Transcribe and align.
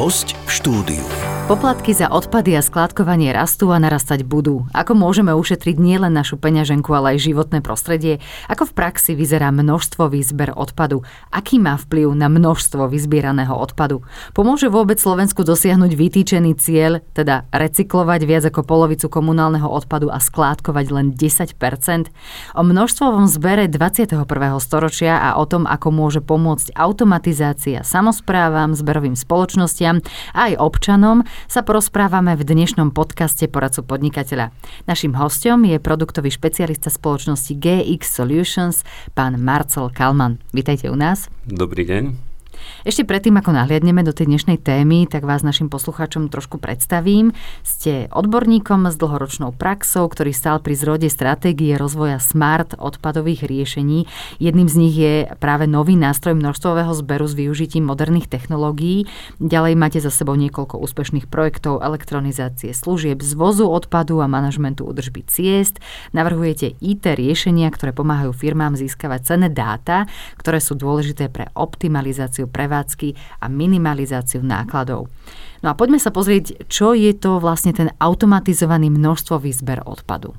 Host 0.00 0.32
v 0.32 0.50
štúdiu. 0.56 1.29
Poplatky 1.50 1.90
za 1.98 2.06
odpady 2.06 2.54
a 2.54 2.62
skládkovanie 2.62 3.34
rastú 3.34 3.74
a 3.74 3.82
narastať 3.82 4.22
budú. 4.22 4.70
Ako 4.70 4.94
môžeme 4.94 5.34
ušetriť 5.34 5.82
nielen 5.82 6.14
našu 6.14 6.38
peňaženku, 6.38 6.86
ale 6.94 7.18
aj 7.18 7.26
životné 7.26 7.58
prostredie? 7.58 8.22
Ako 8.46 8.70
v 8.70 8.76
praxi 8.78 9.18
vyzerá 9.18 9.50
množstvo 9.50 10.14
výzber 10.14 10.54
odpadu? 10.54 11.02
Aký 11.34 11.58
má 11.58 11.74
vplyv 11.74 12.14
na 12.14 12.30
množstvo 12.30 12.86
vyzbieraného 12.86 13.50
odpadu? 13.50 14.06
Pomôže 14.30 14.70
vôbec 14.70 15.02
Slovensku 15.02 15.42
dosiahnuť 15.42 15.90
vytýčený 15.90 16.54
cieľ, 16.54 17.02
teda 17.18 17.50
recyklovať 17.50 18.20
viac 18.30 18.46
ako 18.46 18.62
polovicu 18.62 19.10
komunálneho 19.10 19.66
odpadu 19.66 20.06
a 20.06 20.22
skládkovať 20.22 20.86
len 20.94 21.06
10% 21.18 21.58
O 22.54 22.62
množstvovom 22.62 23.26
zbere 23.26 23.66
21. 23.66 24.22
storočia 24.62 25.18
a 25.18 25.34
o 25.34 25.50
tom, 25.50 25.66
ako 25.66 25.90
môže 25.90 26.22
pomôcť 26.22 26.78
automatizácia 26.78 27.82
samozprávam, 27.82 28.78
zberovým 28.78 29.18
spoločnostiam 29.18 29.98
aj 30.30 30.54
občanom, 30.54 31.26
sa 31.46 31.60
porozprávame 31.62 32.36
v 32.36 32.42
dnešnom 32.44 32.90
podcaste 32.90 33.46
Poradcu 33.46 33.86
podnikateľa. 33.86 34.52
Našim 34.84 35.14
hostom 35.16 35.64
je 35.64 35.78
produktový 35.78 36.34
špecialista 36.34 36.90
spoločnosti 36.90 37.56
GX 37.56 38.02
Solutions, 38.04 38.82
pán 39.14 39.38
Marcel 39.40 39.88
Kalman. 39.94 40.42
Vítajte 40.50 40.90
u 40.90 40.96
nás. 40.98 41.30
Dobrý 41.46 41.86
deň. 41.86 42.29
Ešte 42.84 43.04
predtým, 43.06 43.36
ako 43.38 43.56
nahliadneme 43.56 44.04
do 44.04 44.12
tej 44.12 44.28
dnešnej 44.28 44.60
témy, 44.60 45.08
tak 45.08 45.24
vás 45.24 45.40
našim 45.40 45.72
poslucháčom 45.72 46.28
trošku 46.28 46.60
predstavím. 46.60 47.32
Ste 47.64 48.12
odborníkom 48.12 48.90
s 48.90 49.00
dlhoročnou 49.00 49.56
praxou, 49.56 50.10
ktorý 50.10 50.36
stál 50.36 50.60
pri 50.60 50.76
zrode 50.76 51.08
stratégie 51.08 51.78
rozvoja 51.80 52.20
smart 52.20 52.76
odpadových 52.76 53.48
riešení. 53.48 54.10
Jedným 54.42 54.68
z 54.68 54.76
nich 54.76 54.96
je 54.98 55.14
práve 55.40 55.64
nový 55.64 55.96
nástroj 55.96 56.36
množstvového 56.36 56.92
zberu 56.92 57.24
s 57.24 57.38
využitím 57.38 57.88
moderných 57.88 58.28
technológií. 58.28 59.08
Ďalej 59.40 59.74
máte 59.78 59.98
za 60.02 60.12
sebou 60.12 60.36
niekoľko 60.36 60.76
úspešných 60.82 61.30
projektov 61.30 61.80
elektronizácie 61.80 62.76
služieb, 62.76 63.24
zvozu 63.24 63.70
odpadu 63.70 64.20
a 64.20 64.26
manažmentu 64.26 64.84
udržby 64.84 65.24
ciest. 65.30 65.78
Navrhujete 66.10 66.74
IT 66.82 67.06
riešenia, 67.06 67.70
ktoré 67.70 67.94
pomáhajú 67.94 68.34
firmám 68.34 68.74
získavať 68.74 69.20
cenné 69.24 69.48
dáta, 69.48 70.10
ktoré 70.36 70.58
sú 70.58 70.74
dôležité 70.74 71.30
pre 71.30 71.48
optimalizáciu 71.54 72.49
prevádzky 72.50 73.14
a 73.40 73.46
minimalizáciu 73.46 74.42
nákladov. 74.42 75.06
No 75.62 75.72
a 75.72 75.78
poďme 75.78 76.02
sa 76.02 76.10
pozrieť, 76.10 76.66
čo 76.68 76.92
je 76.92 77.14
to 77.14 77.38
vlastne 77.38 77.70
ten 77.70 77.88
automatizovaný 78.02 78.90
množstvový 78.90 79.54
zber 79.54 79.86
odpadu. 79.86 80.34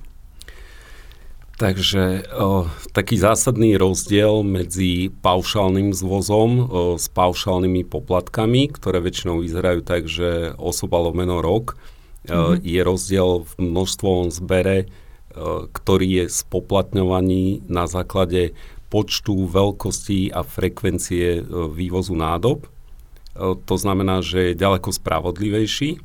Takže 1.61 2.25
o, 2.33 2.65
taký 2.89 3.21
zásadný 3.21 3.77
rozdiel 3.77 4.41
medzi 4.41 5.13
paušálnym 5.13 5.93
zvozom 5.93 6.49
o, 6.57 6.63
s 6.97 7.05
paušálnymi 7.13 7.85
poplatkami, 7.85 8.65
ktoré 8.73 8.97
väčšinou 8.97 9.45
vyzerajú 9.45 9.85
tak, 9.85 10.09
že 10.09 10.57
osoba 10.57 10.97
lomeno 10.97 11.37
rok, 11.37 11.77
mm-hmm. 12.25 12.65
je 12.65 12.81
rozdiel 12.81 13.45
v 13.45 13.53
množstvovom 13.61 14.33
zbere, 14.33 14.89
o, 15.37 15.69
ktorý 15.69 16.25
je 16.25 16.33
spoplatňovaný 16.33 17.69
na 17.69 17.85
základe 17.85 18.57
počtu, 18.91 19.47
veľkosti 19.47 20.35
a 20.35 20.43
frekvencie 20.43 21.39
e, 21.39 21.43
vývozu 21.71 22.11
nádob. 22.11 22.67
E, 22.67 22.69
to 23.63 23.75
znamená, 23.79 24.19
že 24.19 24.51
je 24.51 24.59
ďaleko 24.59 24.91
spravodlivejší. 24.91 26.03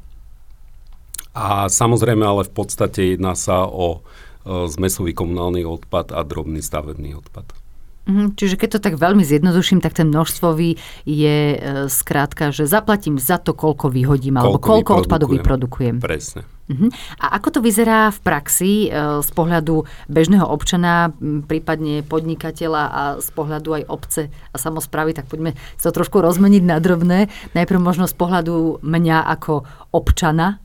A 1.35 1.67
samozrejme, 1.67 2.23
ale 2.23 2.47
v 2.47 2.53
podstate 2.55 3.19
jedná 3.19 3.35
sa 3.35 3.67
o 3.67 4.01
e, 4.47 4.71
zmesový 4.71 5.13
komunálny 5.13 5.67
odpad 5.67 6.15
a 6.15 6.23
drobný 6.23 6.63
stavebný 6.63 7.19
odpad. 7.19 7.66
Mhm, 8.07 8.39
čiže 8.39 8.55
keď 8.55 8.79
to 8.79 8.81
tak 8.87 8.95
veľmi 9.03 9.27
zjednoduším, 9.27 9.83
tak 9.83 9.99
ten 9.99 10.07
množstvový 10.15 10.79
je 11.03 11.39
e, 11.53 11.59
skrátka, 11.91 12.55
že 12.55 12.71
zaplatím 12.71 13.19
za 13.19 13.43
to, 13.43 13.51
koľko 13.51 13.91
vyhodím, 13.91 14.39
koľko 14.39 14.47
alebo 14.47 14.59
koľko 14.63 14.93
odpadu 15.03 15.27
vyprodukujem. 15.27 15.99
Presne. 15.99 16.47
Uh-huh. 16.67 16.91
A 17.23 17.39
ako 17.39 17.59
to 17.59 17.61
vyzerá 17.63 18.11
v 18.11 18.19
praxi 18.23 18.73
e, 18.87 19.23
z 19.23 19.31
pohľadu 19.35 19.87
bežného 20.07 20.47
občana, 20.47 21.15
prípadne 21.47 22.03
podnikateľa 22.07 22.83
a 22.91 23.03
z 23.23 23.29
pohľadu 23.35 23.83
aj 23.83 23.85
obce 23.91 24.23
a 24.31 24.57
samozprávy, 24.59 25.15
tak 25.15 25.27
poďme 25.31 25.59
sa 25.79 25.91
to 25.91 26.03
trošku 26.03 26.23
rozmeniť 26.23 26.63
na 26.63 26.79
drobné. 26.79 27.31
Najprv 27.55 27.79
možno 27.83 28.07
z 28.11 28.15
pohľadu 28.19 28.83
mňa 28.87 29.19
ako 29.39 29.67
občana. 29.95 30.63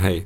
Hej. 0.00 0.24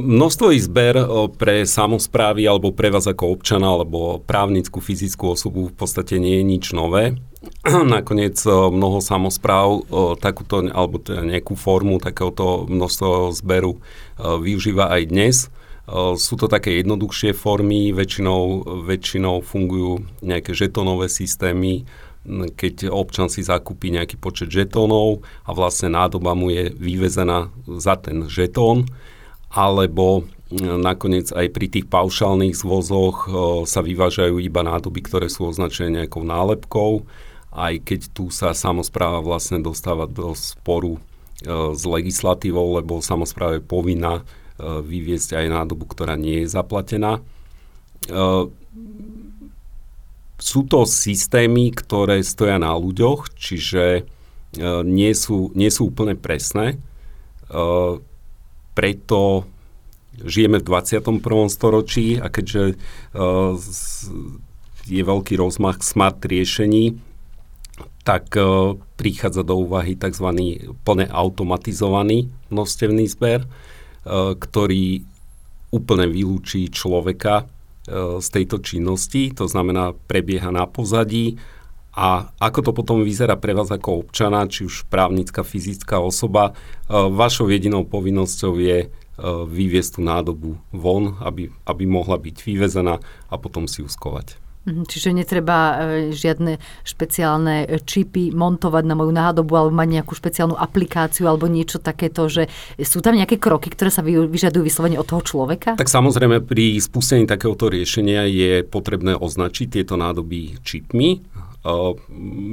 Množstvový 0.00 0.58
zber 0.58 0.94
pre 1.38 1.62
samozprávy 1.62 2.42
alebo 2.42 2.74
pre 2.74 2.90
vás 2.90 3.06
ako 3.06 3.38
občana 3.38 3.70
alebo 3.70 4.18
právnickú 4.18 4.82
fyzickú 4.82 5.38
osobu 5.38 5.70
v 5.70 5.74
podstate 5.78 6.18
nie 6.18 6.42
je 6.42 6.44
nič 6.44 6.64
nové. 6.74 7.14
Nakoniec 7.94 8.34
mnoho 8.50 8.98
samozpráv 8.98 9.86
takúto 10.18 10.66
alebo 10.74 10.98
nejakú 11.06 11.54
formu 11.54 12.02
takéhoto 12.02 12.66
množstvo 12.66 13.30
zberu 13.30 13.78
využíva 14.18 14.90
aj 14.90 15.02
dnes. 15.06 15.36
Sú 16.18 16.34
to 16.34 16.50
také 16.50 16.82
jednoduchšie 16.82 17.30
formy, 17.30 17.94
väčšinou, 17.94 18.66
väčšinou 18.90 19.38
fungujú 19.38 20.02
nejaké 20.18 20.50
žetonové 20.50 21.06
systémy, 21.06 21.86
keď 22.58 22.90
občan 22.90 23.30
si 23.30 23.46
zakúpi 23.46 23.94
nejaký 23.94 24.18
počet 24.18 24.50
žetónov 24.50 25.22
a 25.46 25.54
vlastne 25.54 25.94
nádoba 25.94 26.34
mu 26.34 26.50
je 26.50 26.74
vyvezená 26.74 27.54
za 27.78 27.94
ten 27.94 28.26
žetón 28.26 28.90
alebo 29.50 30.22
e, 30.22 30.62
nakoniec 30.62 31.34
aj 31.34 31.46
pri 31.50 31.66
tých 31.66 31.86
paušálnych 31.90 32.54
zvozoch 32.54 33.26
e, 33.26 33.28
sa 33.66 33.82
vyvážajú 33.82 34.38
iba 34.38 34.62
nádoby, 34.62 35.02
ktoré 35.02 35.26
sú 35.26 35.50
označené 35.50 36.06
nejakou 36.06 36.22
nálepkou, 36.22 37.02
aj 37.50 37.82
keď 37.82 38.00
tu 38.14 38.30
sa 38.30 38.54
samozpráva 38.54 39.18
vlastne 39.18 39.58
dostáva 39.58 40.06
do 40.06 40.32
sporu 40.38 40.96
e, 40.96 41.00
s 41.74 41.82
legislatívou, 41.82 42.78
lebo 42.78 43.02
samozpráva 43.02 43.58
je 43.58 43.66
povinná 43.66 44.22
vyviezť 44.60 45.40
aj 45.40 45.46
nádobu, 45.56 45.88
ktorá 45.88 46.20
nie 46.20 46.44
je 46.44 46.52
zaplatená. 46.52 47.24
Sú 50.36 50.60
to 50.68 50.84
systémy, 50.84 51.72
ktoré 51.72 52.20
stoja 52.20 52.60
na 52.60 52.76
ľuďoch, 52.76 53.32
čiže 53.40 54.04
nie 54.84 55.12
sú, 55.16 55.48
nie 55.56 55.72
sú 55.72 55.88
úplne 55.88 56.12
presné 56.12 56.76
preto 58.74 59.44
žijeme 60.20 60.60
v 60.60 60.66
21. 60.66 61.20
storočí 61.48 62.20
a 62.20 62.28
keďže 62.28 62.76
uh, 62.76 63.56
je 64.90 65.02
veľký 65.02 65.34
rozmach 65.38 65.80
smart 65.80 66.20
riešení, 66.24 66.98
tak 68.02 68.34
uh, 68.36 68.76
prichádza 68.98 69.46
do 69.46 69.64
úvahy 69.64 69.94
tzv. 69.96 70.28
plne 70.84 71.06
automatizovaný 71.08 72.28
množstevný 72.50 73.06
zber, 73.08 73.46
uh, 73.46 74.34
ktorý 74.34 75.06
úplne 75.70 76.10
vylúči 76.10 76.66
človeka 76.66 77.46
z 78.20 78.28
tejto 78.30 78.62
činnosti, 78.62 79.34
to 79.34 79.50
znamená 79.50 79.96
prebieha 80.06 80.52
na 80.54 80.68
pozadí 80.68 81.40
a 82.00 82.32
ako 82.40 82.64
to 82.64 82.72
potom 82.72 83.04
vyzerá 83.04 83.36
pre 83.36 83.52
vás 83.52 83.68
ako 83.68 84.08
občana, 84.08 84.48
či 84.48 84.64
už 84.64 84.88
právnická, 84.88 85.44
fyzická 85.44 86.00
osoba, 86.00 86.56
vašou 86.88 87.52
jedinou 87.52 87.84
povinnosťou 87.84 88.56
je 88.56 88.88
vyviesť 89.44 89.90
tú 89.96 90.00
nádobu 90.00 90.56
von, 90.72 91.20
aby, 91.20 91.52
aby 91.68 91.84
mohla 91.84 92.16
byť 92.16 92.36
vyvezená 92.40 93.04
a 93.04 93.34
potom 93.36 93.68
si 93.68 93.84
ju 93.84 93.88
skovať. 93.92 94.32
Mhm, 94.32 94.49
čiže 94.88 95.14
netreba 95.14 95.58
e, 95.58 95.74
žiadne 96.14 96.58
špeciálne 96.86 97.82
čipy 97.84 98.32
montovať 98.34 98.84
na 98.86 98.94
moju 98.94 99.12
nádobu 99.12 99.52
alebo 99.56 99.72
mať 99.74 99.88
nejakú 100.00 100.12
špeciálnu 100.16 100.56
aplikáciu 100.56 101.28
alebo 101.28 101.50
niečo 101.50 101.82
takéto, 101.82 102.30
že 102.30 102.48
sú 102.80 103.04
tam 103.04 103.18
nejaké 103.18 103.36
kroky, 103.36 103.68
ktoré 103.70 103.90
sa 103.92 104.04
vyžadujú 104.04 104.62
vyslovene 104.62 104.96
od 104.96 105.06
toho 105.06 105.22
človeka? 105.22 105.76
Tak 105.78 105.90
samozrejme 105.90 106.42
pri 106.44 106.78
spustení 106.78 107.26
takéhoto 107.26 107.68
riešenia 107.68 108.26
je 108.30 108.62
potrebné 108.64 109.18
označiť 109.18 109.80
tieto 109.80 109.98
nádoby 109.98 110.62
čipmi 110.62 111.20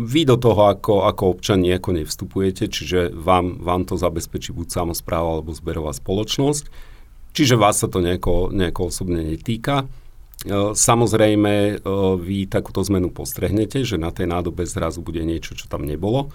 vy 0.03 0.21
do 0.27 0.35
toho 0.35 0.67
ako, 0.67 1.07
ako 1.07 1.39
občan 1.39 1.63
nejako 1.63 1.95
nevstupujete, 1.95 2.67
čiže 2.67 3.15
vám, 3.15 3.63
vám 3.63 3.87
to 3.87 3.95
zabezpečí 3.95 4.51
buď 4.51 4.83
samozpráva 4.83 5.39
alebo 5.39 5.55
zberová 5.55 5.95
spoločnosť, 5.95 6.67
čiže 7.31 7.55
vás 7.55 7.79
sa 7.79 7.87
to 7.87 8.03
nejako, 8.03 8.51
nejako 8.51 8.91
osobne 8.91 9.23
netýka. 9.23 9.87
Samozrejme, 10.77 11.81
vy 12.21 12.37
takúto 12.45 12.85
zmenu 12.85 13.09
postrehnete, 13.09 13.81
že 13.81 13.97
na 13.97 14.13
tej 14.13 14.29
nádobe 14.29 14.69
zrazu 14.69 15.01
bude 15.01 15.25
niečo, 15.25 15.57
čo 15.57 15.65
tam 15.65 15.81
nebolo. 15.87 16.29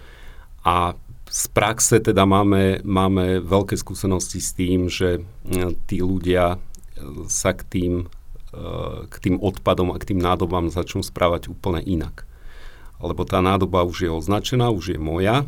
A 0.66 0.98
z 1.30 1.44
praxe 1.54 2.02
teda 2.02 2.26
máme, 2.26 2.82
máme 2.82 3.38
veľké 3.38 3.78
skúsenosti 3.78 4.42
s 4.42 4.50
tým, 4.58 4.90
že 4.90 5.22
tí 5.86 6.02
ľudia 6.02 6.58
sa 7.30 7.54
k 7.54 7.62
tým, 7.62 7.92
k 9.06 9.14
tým 9.22 9.38
odpadom 9.38 9.94
a 9.94 10.00
k 10.02 10.12
tým 10.12 10.20
nádobám 10.20 10.68
začnú 10.68 11.00
správať 11.06 11.48
úplne 11.48 11.80
inak 11.80 12.26
lebo 13.02 13.26
tá 13.26 13.42
nádoba 13.42 13.82
už 13.82 14.06
je 14.06 14.10
označená, 14.10 14.70
už 14.70 14.96
je 14.96 14.98
moja 15.02 15.44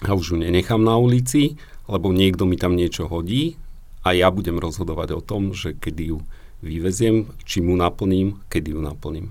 a 0.00 0.10
už 0.16 0.34
ju 0.34 0.36
nenechám 0.40 0.80
na 0.80 0.96
ulici, 0.96 1.60
lebo 1.84 2.08
niekto 2.10 2.48
mi 2.48 2.56
tam 2.56 2.72
niečo 2.72 3.04
hodí 3.04 3.60
a 4.00 4.16
ja 4.16 4.32
budem 4.32 4.56
rozhodovať 4.56 5.12
o 5.12 5.20
tom, 5.20 5.52
že 5.52 5.76
kedy 5.76 6.16
ju 6.16 6.18
vyveziem, 6.60 7.32
či 7.44 7.64
mu 7.64 7.76
naplním, 7.76 8.40
kedy 8.52 8.76
ju 8.76 8.80
naplním. 8.80 9.26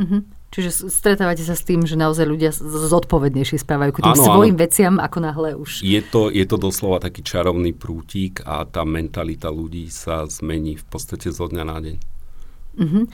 Uh-huh. 0.00 0.24
Čiže 0.50 0.90
stretávate 0.90 1.46
sa 1.46 1.54
s 1.54 1.62
tým, 1.62 1.86
že 1.86 1.94
naozaj 1.94 2.26
ľudia 2.26 2.50
zodpovednejšie 2.58 3.62
správajú 3.62 3.94
k 3.94 4.02
tým 4.02 4.18
áno, 4.18 4.26
svojim 4.26 4.56
áno. 4.58 4.62
veciam, 4.66 4.94
ako 4.98 5.18
náhle 5.22 5.50
už... 5.54 5.86
Je 5.86 6.02
to, 6.02 6.26
je 6.26 6.42
to 6.42 6.58
doslova 6.58 6.98
taký 6.98 7.22
čarovný 7.22 7.70
prútik 7.70 8.42
a 8.42 8.66
tá 8.66 8.82
mentalita 8.82 9.46
ľudí 9.46 9.86
sa 9.94 10.26
zmení 10.26 10.74
v 10.74 10.84
podstate 10.90 11.30
zo 11.30 11.46
dňa 11.46 11.64
na 11.64 11.78
deň. 11.78 11.96
Uh-huh. 12.70 13.04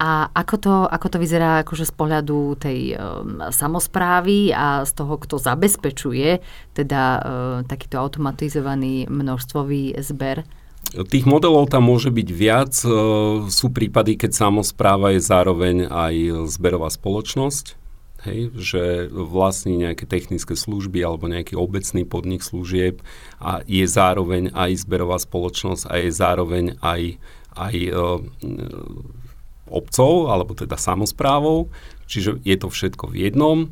A 0.00 0.28
ako 0.32 0.56
to, 0.56 0.74
ako 0.88 1.06
to 1.12 1.18
vyzerá 1.20 1.64
akože 1.64 1.88
z 1.88 1.92
pohľadu 1.96 2.38
tej 2.60 2.96
um, 2.96 3.44
samozprávy 3.48 4.52
a 4.56 4.84
z 4.84 4.92
toho, 4.92 5.20
kto 5.20 5.36
zabezpečuje 5.40 6.40
teda 6.72 7.02
uh, 7.02 7.20
takýto 7.64 8.00
automatizovaný 8.00 9.08
množstvový 9.08 10.00
zber? 10.00 10.48
Tých 10.94 11.26
modelov 11.26 11.66
tam 11.66 11.90
môže 11.90 12.14
byť 12.14 12.28
viac. 12.30 12.72
Uh, 12.86 13.50
sú 13.50 13.74
prípady, 13.74 14.14
keď 14.14 14.36
samozpráva 14.36 15.16
je 15.16 15.20
zároveň 15.24 15.90
aj 15.90 16.46
zberová 16.46 16.86
spoločnosť, 16.92 17.74
hej, 18.26 18.54
že 18.54 18.82
vlastní 19.10 19.78
nejaké 19.78 20.06
technické 20.06 20.54
služby 20.54 21.02
alebo 21.02 21.30
nejaký 21.30 21.58
obecný 21.58 22.06
podnik 22.06 22.42
služieb 22.42 23.02
a 23.38 23.62
je 23.66 23.86
zároveň 23.86 24.50
aj 24.54 24.86
zberová 24.86 25.18
spoločnosť 25.18 25.82
a 25.90 25.94
je 26.02 26.10
zároveň 26.10 26.64
aj 26.82 27.18
aj 27.56 27.76
e, 27.88 27.92
obcov, 29.66 30.28
alebo 30.28 30.52
teda 30.52 30.76
samozprávou, 30.76 31.72
čiže 32.04 32.38
je 32.44 32.56
to 32.60 32.68
všetko 32.68 33.10
v 33.10 33.26
jednom. 33.26 33.58
E, 33.64 33.68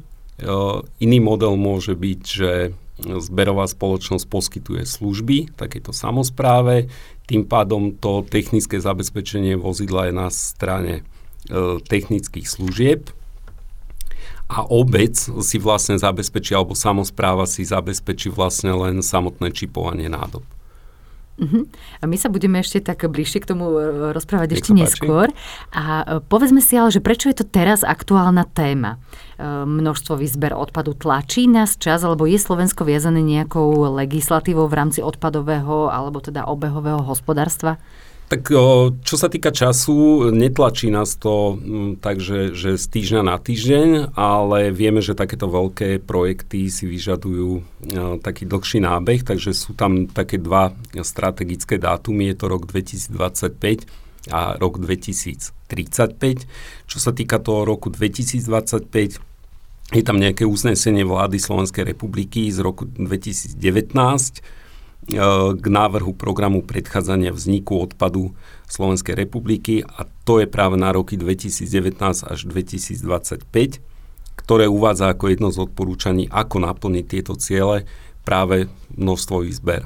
iný 1.04 1.18
model 1.20 1.54
môže 1.60 1.92
byť, 1.92 2.20
že 2.24 2.72
zberová 3.02 3.66
spoločnosť 3.66 4.24
poskytuje 4.30 4.82
služby 4.86 5.58
takéto 5.58 5.90
samozpráve, 5.90 6.86
tým 7.26 7.42
pádom 7.42 7.90
to 7.96 8.22
technické 8.22 8.78
zabezpečenie 8.78 9.58
vozidla 9.58 10.08
je 10.08 10.14
na 10.14 10.28
strane 10.30 10.94
e, 11.00 11.02
technických 11.82 12.46
služieb 12.46 13.10
a 14.46 14.62
obec 14.62 15.16
si 15.16 15.56
vlastne 15.56 15.96
zabezpečí, 15.96 16.52
alebo 16.52 16.76
samozpráva 16.76 17.48
si 17.48 17.64
zabezpečí 17.64 18.28
vlastne 18.30 18.76
len 18.76 19.00
samotné 19.00 19.50
čipovanie 19.50 20.06
nádob. 20.06 20.44
Uh-huh. 21.34 21.66
A 21.98 22.06
my 22.06 22.14
sa 22.14 22.30
budeme 22.30 22.62
ešte 22.62 22.78
tak 22.78 23.02
bližšie 23.02 23.42
k 23.42 23.50
tomu 23.50 23.66
e, 23.74 24.14
rozprávať 24.14 24.54
Nech 24.54 24.58
ešte 24.62 24.70
neskôr. 24.70 25.34
A 25.74 25.82
e, 25.82 26.04
povedzme 26.22 26.62
si 26.62 26.78
ale, 26.78 26.94
že 26.94 27.02
prečo 27.02 27.26
je 27.26 27.42
to 27.42 27.46
teraz 27.46 27.82
aktuálna 27.82 28.46
téma? 28.54 29.02
E, 29.34 29.66
množstvový 29.66 30.30
zber 30.30 30.54
odpadu 30.54 30.94
tlačí 30.94 31.50
nás 31.50 31.74
čas, 31.74 32.06
alebo 32.06 32.30
je 32.30 32.38
Slovensko 32.38 32.86
viazané 32.86 33.18
nejakou 33.18 33.98
legislatívou 33.98 34.70
v 34.70 34.78
rámci 34.78 35.02
odpadového 35.02 35.90
alebo 35.90 36.22
teda 36.22 36.46
obehového 36.46 37.02
hospodárstva? 37.02 37.82
Tak 38.24 38.48
čo 39.04 39.16
sa 39.20 39.28
týka 39.28 39.52
času, 39.52 40.32
netlačí 40.32 40.88
nás 40.88 41.20
to 41.20 41.60
takže 42.00 42.56
že 42.56 42.80
z 42.80 42.86
týždňa 42.88 43.20
na 43.20 43.36
týždeň, 43.36 44.16
ale 44.16 44.72
vieme, 44.72 45.04
že 45.04 45.12
takéto 45.12 45.44
veľké 45.44 46.00
projekty 46.00 46.72
si 46.72 46.88
vyžadujú 46.88 47.60
taký 48.24 48.48
dlhší 48.48 48.80
nábeh, 48.80 49.28
takže 49.28 49.52
sú 49.52 49.76
tam 49.76 50.08
také 50.08 50.40
dva 50.40 50.72
strategické 51.04 51.76
dátumy, 51.76 52.32
je 52.32 52.36
to 52.40 52.46
rok 52.48 52.64
2025 52.64 54.32
a 54.32 54.56
rok 54.56 54.80
2035. 54.80 56.48
Čo 56.88 56.98
sa 56.98 57.12
týka 57.12 57.36
toho 57.36 57.68
roku 57.68 57.92
2025, 57.92 59.20
je 59.92 60.00
tam 60.00 60.16
nejaké 60.16 60.48
uznesenie 60.48 61.04
vlády 61.04 61.36
Slovenskej 61.36 61.92
republiky 61.92 62.48
z 62.48 62.64
roku 62.64 62.88
2019, 62.88 63.60
E, 63.60 64.63
k 65.04 65.66
návrhu 65.68 66.16
programu 66.16 66.64
predchádzania 66.64 67.28
vzniku 67.28 67.76
odpadu 67.76 68.32
Slovenskej 68.64 69.12
republiky 69.12 69.84
a 69.84 70.08
to 70.24 70.40
je 70.40 70.48
práve 70.48 70.80
na 70.80 70.96
roky 70.96 71.20
2019 71.20 72.00
až 72.24 72.38
2025, 72.48 73.04
ktoré 74.40 74.64
uvádza 74.64 75.12
ako 75.12 75.24
jedno 75.28 75.48
z 75.52 75.60
odporúčaní, 75.60 76.24
ako 76.32 76.56
naplniť 76.64 77.04
tieto 77.04 77.36
ciele 77.36 77.84
práve 78.24 78.72
množstvový 78.96 79.52
zber. 79.52 79.82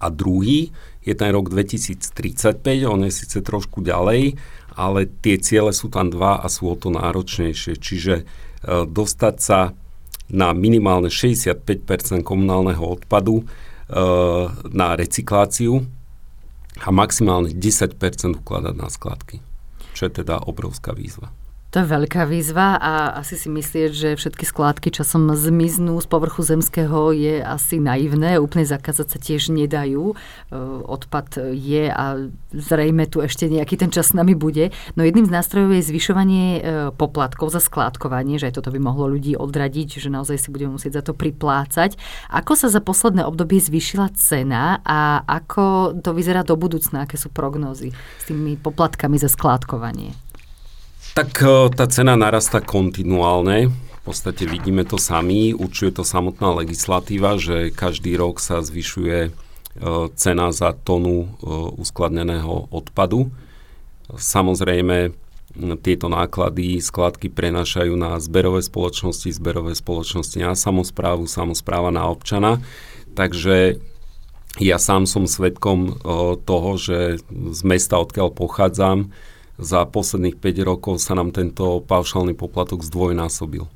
A 0.00 0.08
druhý 0.08 0.72
je 1.04 1.12
ten 1.12 1.28
rok 1.28 1.52
2035, 1.52 2.64
on 2.88 3.04
je 3.04 3.12
síce 3.12 3.36
trošku 3.44 3.84
ďalej, 3.84 4.40
ale 4.80 5.00
tie 5.20 5.36
ciele 5.36 5.76
sú 5.76 5.92
tam 5.92 6.08
dva 6.08 6.40
a 6.40 6.48
sú 6.48 6.72
o 6.72 6.76
to 6.76 6.88
náročnejšie. 6.88 7.76
Čiže 7.76 8.14
e, 8.16 8.24
dostať 8.88 9.36
sa 9.36 9.76
na 10.32 10.56
minimálne 10.56 11.12
65% 11.12 12.24
komunálneho 12.24 12.80
odpadu 12.80 13.44
na 14.70 14.88
recykláciu 14.94 15.82
a 16.80 16.88
maximálne 16.94 17.50
10% 17.50 17.98
ukladať 18.40 18.74
na 18.78 18.88
skladky, 18.88 19.42
čo 19.92 20.06
je 20.06 20.22
teda 20.22 20.46
obrovská 20.46 20.94
výzva. 20.94 21.34
To 21.70 21.78
je 21.78 21.86
veľká 21.86 22.26
výzva 22.26 22.74
a 22.82 23.22
asi 23.22 23.38
si 23.38 23.46
myslieť, 23.46 23.90
že 23.94 24.08
všetky 24.18 24.42
skládky 24.42 24.90
časom 24.90 25.30
zmiznú 25.38 26.02
z 26.02 26.06
povrchu 26.10 26.42
zemského 26.42 27.14
je 27.14 27.38
asi 27.38 27.78
naivné. 27.78 28.42
Úplne 28.42 28.66
zakázať 28.66 29.06
sa 29.06 29.18
tiež 29.22 29.54
nedajú. 29.54 30.10
E, 30.10 30.14
odpad 30.82 31.38
je 31.54 31.86
a 31.86 32.26
zrejme 32.50 33.06
tu 33.06 33.22
ešte 33.22 33.46
nejaký 33.46 33.78
ten 33.78 33.94
čas 33.94 34.10
s 34.10 34.18
nami 34.18 34.34
bude. 34.34 34.74
No 34.98 35.06
jedným 35.06 35.30
z 35.30 35.34
nástrojov 35.38 35.78
je 35.78 35.88
zvyšovanie 35.94 36.46
e, 36.58 36.60
poplatkov 36.90 37.54
za 37.54 37.62
skládkovanie, 37.62 38.42
že 38.42 38.50
aj 38.50 38.58
toto 38.58 38.74
by 38.74 38.82
mohlo 38.82 39.06
ľudí 39.06 39.38
odradiť, 39.38 40.02
že 40.02 40.10
naozaj 40.10 40.42
si 40.42 40.48
budeme 40.50 40.74
musieť 40.74 40.98
za 40.98 41.02
to 41.06 41.12
priplácať. 41.14 41.94
Ako 42.34 42.58
sa 42.58 42.66
za 42.66 42.82
posledné 42.82 43.22
obdobie 43.22 43.62
zvýšila 43.62 44.10
cena 44.18 44.82
a 44.82 45.22
ako 45.22 45.94
to 46.02 46.10
vyzerá 46.18 46.42
do 46.42 46.58
budúcna, 46.58 47.06
aké 47.06 47.14
sú 47.14 47.30
prognózy 47.30 47.94
s 47.94 48.26
tými 48.26 48.58
poplatkami 48.58 49.22
za 49.22 49.30
skládkovanie? 49.30 50.29
Tak 51.10 51.42
e, 51.42 51.74
tá 51.74 51.90
cena 51.90 52.14
narasta 52.14 52.62
kontinuálne. 52.62 53.66
V 53.70 54.00
podstate 54.06 54.46
vidíme 54.46 54.86
to 54.86 54.96
sami, 54.96 55.52
určuje 55.52 55.90
to 55.90 56.06
samotná 56.06 56.54
legislatíva, 56.62 57.36
že 57.36 57.74
každý 57.74 58.14
rok 58.14 58.38
sa 58.38 58.62
zvyšuje 58.62 59.18
e, 59.26 59.30
cena 60.14 60.46
za 60.54 60.70
tonu 60.70 61.26
e, 61.26 61.28
uskladneného 61.82 62.70
odpadu. 62.70 63.34
Samozrejme, 64.10 65.14
tieto 65.82 66.06
náklady 66.06 66.78
skladky 66.78 67.26
prenašajú 67.26 67.94
na 67.98 68.22
zberové 68.22 68.62
spoločnosti, 68.62 69.34
zberové 69.34 69.74
spoločnosti 69.74 70.38
na 70.38 70.54
samozprávu, 70.54 71.26
samozpráva 71.26 71.90
na 71.90 72.06
občana. 72.06 72.62
Takže 73.18 73.82
ja 74.62 74.78
sám 74.78 75.10
som 75.10 75.26
svedkom 75.26 75.98
toho, 76.42 76.70
že 76.78 77.22
z 77.26 77.60
mesta, 77.66 77.98
odkiaľ 77.98 78.34
pochádzam, 78.34 79.10
za 79.60 79.84
posledných 79.84 80.40
5 80.40 80.64
rokov 80.64 80.98
sa 80.98 81.12
nám 81.14 81.30
tento 81.30 81.84
paušálny 81.84 82.32
poplatok 82.32 82.80
zdvojnásobil. 82.80 83.68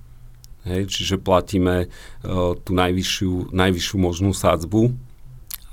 Hej, 0.64 0.88
čiže 0.88 1.20
platíme 1.20 1.86
uh, 1.86 2.56
tú 2.56 2.72
najvyššiu, 2.72 3.52
najvyššiu 3.52 3.96
možnú 4.00 4.32
sádzbu 4.32 4.96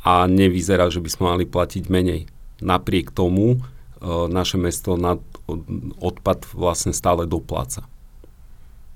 a 0.03 0.27
nevyzerá, 0.27 0.91
že 0.91 1.00
by 1.00 1.10
sme 1.10 1.25
mali 1.32 1.46
platiť 1.48 1.88
menej. 1.88 2.27
Napriek 2.60 3.15
tomu 3.15 3.56
uh, 3.56 4.27
naše 4.27 4.60
mesto 4.60 5.00
na 5.00 5.15
odpad 6.03 6.44
vlastne 6.51 6.91
stále 6.91 7.24
dopláca. 7.24 7.88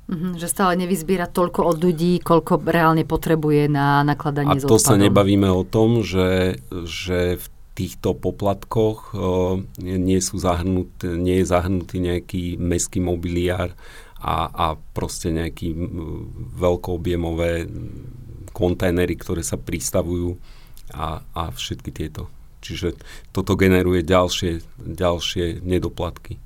Mm-hmm, 0.05 0.37
že 0.37 0.45
stále 0.45 0.77
nevyzbiera 0.77 1.25
toľko 1.25 1.65
od 1.65 1.77
ľudí, 1.81 2.21
koľko 2.21 2.61
reálne 2.61 3.07
potrebuje 3.09 3.65
na 3.65 4.05
nakladanie 4.05 4.61
s 4.61 4.61
odpadom. 4.61 4.69
A 4.69 4.73
to 4.77 4.77
sa 4.77 4.95
nebavíme 5.01 5.49
o 5.49 5.65
tom, 5.65 6.05
že, 6.05 6.61
že 6.85 7.41
v 7.41 7.45
týchto 7.75 8.15
poplatkoch 8.15 9.11
nie, 9.83 10.19
sú 10.23 10.39
zahrnutý, 10.39 11.11
nie 11.19 11.43
je 11.43 11.51
zahrnutý 11.51 11.99
nejaký 11.99 12.43
mestský 12.55 13.03
mobiliár 13.03 13.75
a, 14.23 14.47
a 14.47 14.65
proste 14.95 15.29
nejaký 15.35 15.75
veľkoobjemové 16.55 17.67
kontajnery, 18.55 19.19
ktoré 19.19 19.43
sa 19.43 19.59
pristavujú 19.59 20.39
a, 20.95 21.19
a 21.35 21.43
všetky 21.51 21.91
tieto. 21.91 22.31
Čiže 22.63 22.95
toto 23.35 23.59
generuje 23.59 24.01
ďalšie, 24.01 24.63
ďalšie 24.79 25.61
nedoplatky. 25.61 26.39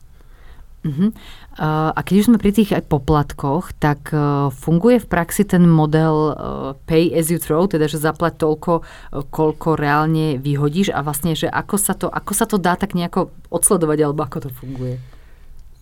Uh-huh. 0.80 1.12
A 1.60 2.00
keď 2.00 2.16
už 2.24 2.28
sme 2.32 2.40
pri 2.40 2.56
tých 2.56 2.72
aj 2.72 2.88
poplatkoch, 2.88 3.76
tak 3.76 4.16
uh, 4.16 4.48
funguje 4.48 5.04
v 5.04 5.12
praxi 5.12 5.44
ten 5.44 5.68
model 5.68 6.16
uh, 6.32 6.36
pay 6.88 7.12
as 7.12 7.28
you 7.28 7.36
throw, 7.36 7.68
teda 7.68 7.92
že 7.92 8.00
zaplať 8.00 8.40
toľko, 8.40 8.80
uh, 8.80 9.28
koľko 9.28 9.76
reálne 9.76 10.40
vyhodíš 10.40 10.96
a 10.96 11.04
vlastne, 11.04 11.36
že 11.36 11.52
ako 11.52 11.76
sa 11.76 12.00
to, 12.00 12.08
ako 12.08 12.32
sa 12.32 12.48
to 12.48 12.56
dá 12.56 12.80
tak 12.80 12.96
nejako 12.96 13.28
odsledovať, 13.52 13.98
alebo 14.08 14.24
ako 14.24 14.48
to 14.48 14.50
funguje? 14.56 14.96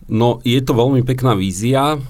No, 0.10 0.42
je 0.42 0.58
to 0.66 0.74
veľmi 0.74 1.06
pekná 1.06 1.38
vízia. 1.38 2.02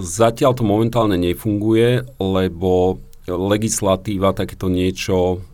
Zatiaľ 0.00 0.52
to 0.56 0.64
momentálne 0.64 1.20
nefunguje, 1.20 2.04
lebo 2.20 3.00
legislatíva 3.26 4.32
takéto 4.32 4.72
niečo 4.72 5.44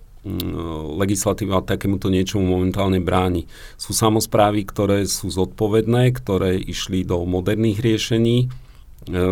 legislatíva 0.98 1.64
takémuto 1.64 2.12
niečomu 2.12 2.44
momentálne 2.44 3.00
bráni. 3.00 3.48
Sú 3.80 3.96
samozprávy, 3.96 4.68
ktoré 4.68 5.08
sú 5.08 5.32
zodpovedné, 5.32 6.12
ktoré 6.14 6.58
išli 6.60 7.06
do 7.06 7.24
moderných 7.24 7.80
riešení, 7.80 8.36
e, 8.44 8.46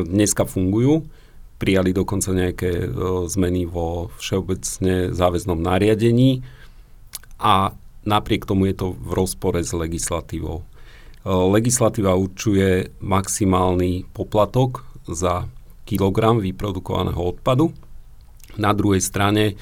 dneska 0.07 0.49
fungujú, 0.49 1.05
prijali 1.57 1.93
dokonca 1.93 2.33
nejaké 2.33 2.71
e, 2.85 2.89
zmeny 3.29 3.69
vo 3.69 4.09
všeobecne 4.17 5.13
záväznom 5.13 5.61
nariadení 5.61 6.41
a 7.41 7.77
napriek 8.07 8.49
tomu 8.49 8.71
je 8.73 8.75
to 8.77 8.89
v 8.97 9.11
rozpore 9.13 9.61
s 9.61 9.75
legislatívou. 9.77 10.65
legislatíva 11.27 12.15
určuje 12.15 12.95
maximálny 13.03 14.07
poplatok 14.15 14.87
za 15.11 15.51
kilogram 15.83 16.39
vyprodukovaného 16.39 17.19
odpadu. 17.19 17.75
Na 18.59 18.71
druhej 18.71 19.03
strane 19.03 19.59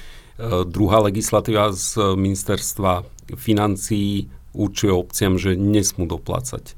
druhá 0.66 0.98
legislatíva 0.98 1.70
z 1.70 2.18
ministerstva 2.18 3.06
financií 3.38 4.26
určuje 4.54 4.92
obciam, 4.94 5.38
že 5.38 5.58
nesmú 5.58 6.06
doplácať. 6.06 6.74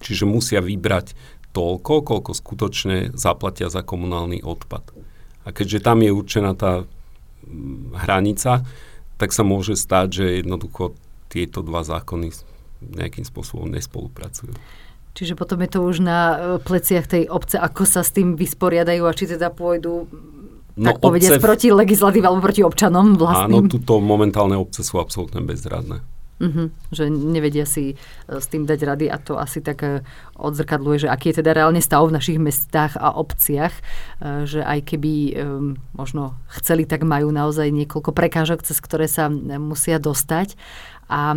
Čiže 0.00 0.24
musia 0.26 0.60
vybrať 0.64 1.14
toľko, 1.50 2.06
koľko 2.06 2.32
skutočne 2.32 3.14
zaplatia 3.14 3.68
za 3.68 3.82
komunálny 3.82 4.42
odpad. 4.42 4.86
A 5.44 5.50
keďže 5.50 5.82
tam 5.82 6.02
je 6.04 6.10
určená 6.14 6.54
tá 6.54 6.84
mm, 6.84 7.96
hranica, 8.06 8.62
tak 9.18 9.30
sa 9.34 9.42
môže 9.42 9.76
stať, 9.76 10.06
že 10.22 10.26
jednoducho 10.44 10.94
tieto 11.28 11.60
dva 11.60 11.84
zákony 11.84 12.32
nejakým 12.80 13.26
spôsobom 13.26 13.68
nespolupracujú. 13.68 14.56
Čiže 15.10 15.34
potom 15.34 15.58
je 15.66 15.70
to 15.74 15.80
už 15.82 16.00
na 16.00 16.20
e, 16.20 16.36
pleciach 16.62 17.04
tej 17.10 17.26
obce, 17.26 17.58
ako 17.58 17.82
sa 17.82 18.06
s 18.06 18.14
tým 18.14 18.38
vysporiadajú 18.38 19.02
a 19.04 19.12
či 19.12 19.26
teda 19.26 19.50
pôjdu 19.50 20.06
no, 20.76 20.94
tak 20.94 21.02
povediať 21.02 21.38
v... 21.38 21.42
proti 21.42 21.68
legislatíve 21.72 22.26
alebo 22.26 22.42
proti 22.44 22.62
občanom 22.62 23.16
vlastným. 23.16 23.66
Áno, 23.66 23.70
tuto 23.70 23.98
momentálne 23.98 24.54
obce 24.58 24.84
sú 24.84 24.98
absolútne 25.00 25.42
bezradné. 25.42 26.02
Uh-huh, 26.40 26.72
že 26.88 27.12
nevedia 27.12 27.68
si 27.68 27.92
e, 27.92 27.94
s 28.32 28.48
tým 28.48 28.64
dať 28.64 28.80
rady 28.88 29.06
a 29.12 29.20
to 29.20 29.36
asi 29.36 29.60
tak 29.60 29.84
e, 29.84 30.00
odzrkadluje, 30.40 31.04
že 31.04 31.12
aký 31.12 31.36
je 31.36 31.44
teda 31.44 31.52
reálne 31.52 31.84
stav 31.84 32.08
v 32.08 32.16
našich 32.16 32.40
mestách 32.40 32.96
a 32.96 33.12
obciach, 33.12 33.76
e, 33.76 34.48
že 34.48 34.64
aj 34.64 34.88
keby 34.88 35.36
možno 35.92 36.40
chceli, 36.48 36.88
tak 36.88 37.04
majú 37.04 37.28
naozaj 37.28 37.68
niekoľko 37.68 38.16
prekážok, 38.16 38.64
cez 38.64 38.80
ktoré 38.80 39.04
sa 39.04 39.28
musia 39.60 40.00
dostať. 40.00 40.56
A, 41.10 41.34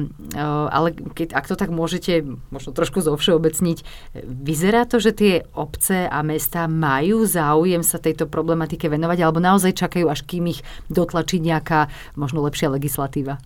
ale 0.70 0.94
keď, 0.94 1.34
ak 1.34 1.50
to 1.50 1.58
tak 1.58 1.74
môžete 1.74 2.22
možno 2.54 2.78
trošku 2.78 3.02
zovšeobecniť, 3.02 3.82
vyzerá 4.22 4.86
to, 4.86 5.02
že 5.02 5.18
tie 5.18 5.34
obce 5.58 6.06
a 6.06 6.22
mesta 6.22 6.70
majú 6.70 7.26
záujem 7.26 7.82
sa 7.82 7.98
tejto 7.98 8.30
problematike 8.30 8.86
venovať 8.86 9.18
alebo 9.26 9.42
naozaj 9.42 9.74
čakajú, 9.74 10.06
až 10.14 10.22
kým 10.30 10.54
ich 10.54 10.62
dotlačí 10.94 11.42
nejaká 11.42 11.90
možno 12.14 12.46
lepšia 12.46 12.70
legislatíva? 12.70 13.42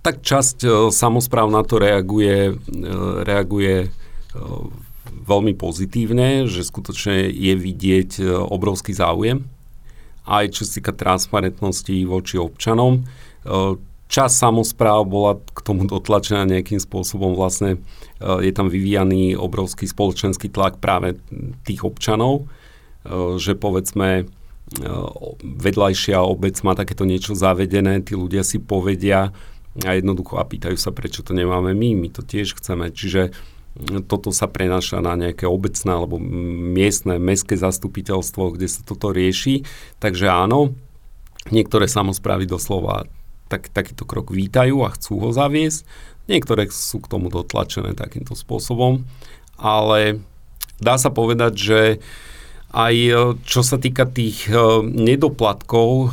Tak 0.00 0.24
časť 0.24 0.58
e, 0.64 0.68
samozpráv 0.88 1.52
na 1.52 1.60
to 1.60 1.76
reaguje, 1.76 2.56
e, 2.56 2.92
reaguje 3.20 3.76
e, 3.84 3.88
veľmi 5.28 5.52
pozitívne, 5.52 6.48
že 6.48 6.64
skutočne 6.64 7.28
je 7.28 7.54
vidieť 7.54 8.24
obrovský 8.48 8.96
záujem, 8.96 9.44
aj 10.24 10.56
čo 10.56 10.64
sa 10.64 10.80
týka 10.80 10.96
transparentnosti 10.96 11.94
voči 12.08 12.40
občanom. 12.40 13.04
Časť 14.10 14.34
samozpráv 14.34 15.06
bola 15.06 15.38
k 15.38 15.60
tomu 15.62 15.86
dotlačená 15.86 16.42
nejakým 16.42 16.82
spôsobom, 16.82 17.38
vlastne 17.38 17.78
je 18.18 18.50
tam 18.50 18.66
vyvíjaný 18.66 19.38
obrovský 19.38 19.86
spoločenský 19.86 20.50
tlak 20.50 20.82
práve 20.82 21.14
tých 21.62 21.86
občanov, 21.86 22.50
že 23.38 23.54
povedzme 23.54 24.26
vedľajšia 25.42 26.18
obec 26.22 26.58
má 26.66 26.74
takéto 26.74 27.06
niečo 27.06 27.38
zavedené, 27.38 28.02
tí 28.02 28.18
ľudia 28.18 28.42
si 28.42 28.58
povedia, 28.58 29.30
a 29.86 29.94
jednoducho 29.94 30.34
a 30.38 30.44
pýtajú 30.46 30.74
sa, 30.74 30.90
prečo 30.90 31.22
to 31.22 31.30
nemáme 31.30 31.70
my, 31.70 31.94
my 31.94 32.08
to 32.10 32.26
tiež 32.26 32.58
chceme. 32.58 32.90
Čiže 32.90 33.30
mm, 33.30 34.10
toto 34.10 34.34
sa 34.34 34.50
prenáša 34.50 34.98
na 34.98 35.14
nejaké 35.14 35.46
obecné 35.46 35.94
alebo 35.94 36.18
miestne, 36.18 37.22
mestské 37.22 37.54
zastupiteľstvo, 37.54 38.58
kde 38.58 38.66
sa 38.66 38.82
toto 38.82 39.14
rieši. 39.14 39.62
Takže 40.02 40.26
áno, 40.26 40.74
niektoré 41.54 41.86
samozprávy 41.86 42.50
doslova 42.50 43.06
tak, 43.50 43.68
takýto 43.74 44.06
krok 44.06 44.30
vítajú 44.30 44.86
a 44.86 44.94
chcú 44.94 45.26
ho 45.26 45.30
zaviesť. 45.34 45.82
Niektoré 46.30 46.70
sú 46.70 47.02
k 47.02 47.10
tomu 47.10 47.26
dotlačené 47.26 47.98
takýmto 47.98 48.38
spôsobom, 48.38 49.02
ale 49.58 50.22
dá 50.78 50.94
sa 50.94 51.10
povedať, 51.10 51.52
že 51.58 51.80
aj 52.70 52.94
e, 52.94 53.12
čo 53.42 53.66
sa 53.66 53.82
týka 53.82 54.06
tých 54.06 54.46
e, 54.46 54.54
nedoplatkov, 54.86 55.90
e, 56.06 56.10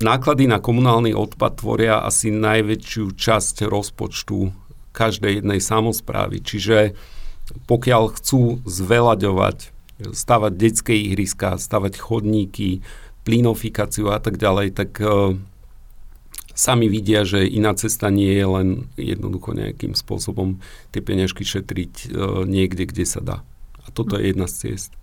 Náklady 0.00 0.48
na 0.48 0.64
komunálny 0.64 1.12
odpad 1.12 1.60
tvoria 1.60 2.00
asi 2.00 2.32
najväčšiu 2.32 3.20
časť 3.20 3.68
rozpočtu 3.68 4.48
každej 4.96 5.44
jednej 5.44 5.60
samozprávy. 5.60 6.40
Čiže 6.40 6.96
pokiaľ 7.68 8.16
chcú 8.16 8.64
zvelaďovať, 8.64 9.68
stavať 10.00 10.52
detské 10.56 10.96
ihriska, 10.96 11.60
stavať 11.60 12.00
chodníky, 12.00 12.80
plynofikáciu 13.28 14.08
a 14.08 14.16
tak 14.24 14.40
ďalej, 14.40 14.72
tak 14.72 14.96
sami 16.60 16.92
vidia, 16.92 17.24
že 17.24 17.48
iná 17.48 17.72
cesta 17.72 18.12
nie 18.12 18.36
je 18.36 18.44
len 18.44 18.68
jednoducho 19.00 19.56
nejakým 19.56 19.96
spôsobom 19.96 20.60
tie 20.92 21.00
peňažky 21.00 21.40
šetriť 21.40 22.12
uh, 22.12 22.44
niekde, 22.44 22.84
kde 22.84 23.04
sa 23.08 23.24
dá. 23.24 23.40
A 23.80 23.88
toto 23.88 24.20
je 24.20 24.28
jedna 24.28 24.44
z 24.44 24.68
ciest. 24.68 25.00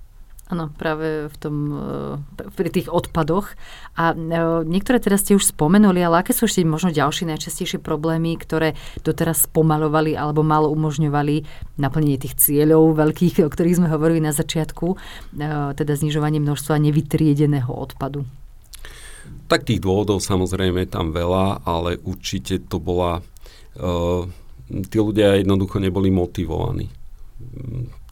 Áno, 0.48 0.72
práve 0.72 1.28
v 1.28 1.36
tom, 1.44 1.56
e, 2.32 2.48
pri 2.56 2.72
tých 2.72 2.88
odpadoch. 2.88 3.52
A 4.00 4.16
e, 4.16 4.64
niektoré 4.64 5.04
teraz 5.04 5.28
ste 5.28 5.36
už 5.36 5.44
spomenuli, 5.44 6.00
ale 6.00 6.24
aké 6.24 6.32
sú 6.32 6.48
ešte 6.48 6.64
možno 6.64 6.96
ďalšie 6.96 7.28
najčastejšie 7.28 7.84
problémy, 7.84 8.40
ktoré 8.40 8.80
doteraz 9.04 9.44
spomalovali 9.44 10.16
alebo 10.16 10.48
malo 10.48 10.72
umožňovali 10.72 11.44
naplnenie 11.76 12.16
tých 12.16 12.40
cieľov 12.40 12.96
veľkých, 12.96 13.44
o 13.44 13.52
ktorých 13.52 13.84
sme 13.84 13.92
hovorili 13.92 14.24
na 14.24 14.32
začiatku, 14.32 14.88
e, 14.88 14.98
teda 15.76 16.00
znižovanie 16.00 16.40
množstva 16.40 16.80
nevytriedeného 16.80 17.68
odpadu? 17.68 18.24
Tak 19.48 19.64
tých 19.64 19.80
dôvodov 19.80 20.20
samozrejme 20.20 20.84
je 20.84 20.90
tam 20.92 21.16
veľa, 21.16 21.64
ale 21.64 22.00
určite 22.04 22.60
to 22.68 22.78
bola... 22.82 23.24
Uh, 23.78 24.26
tí 24.68 25.00
ľudia 25.00 25.40
jednoducho 25.40 25.80
neboli 25.80 26.12
motivovaní 26.12 26.92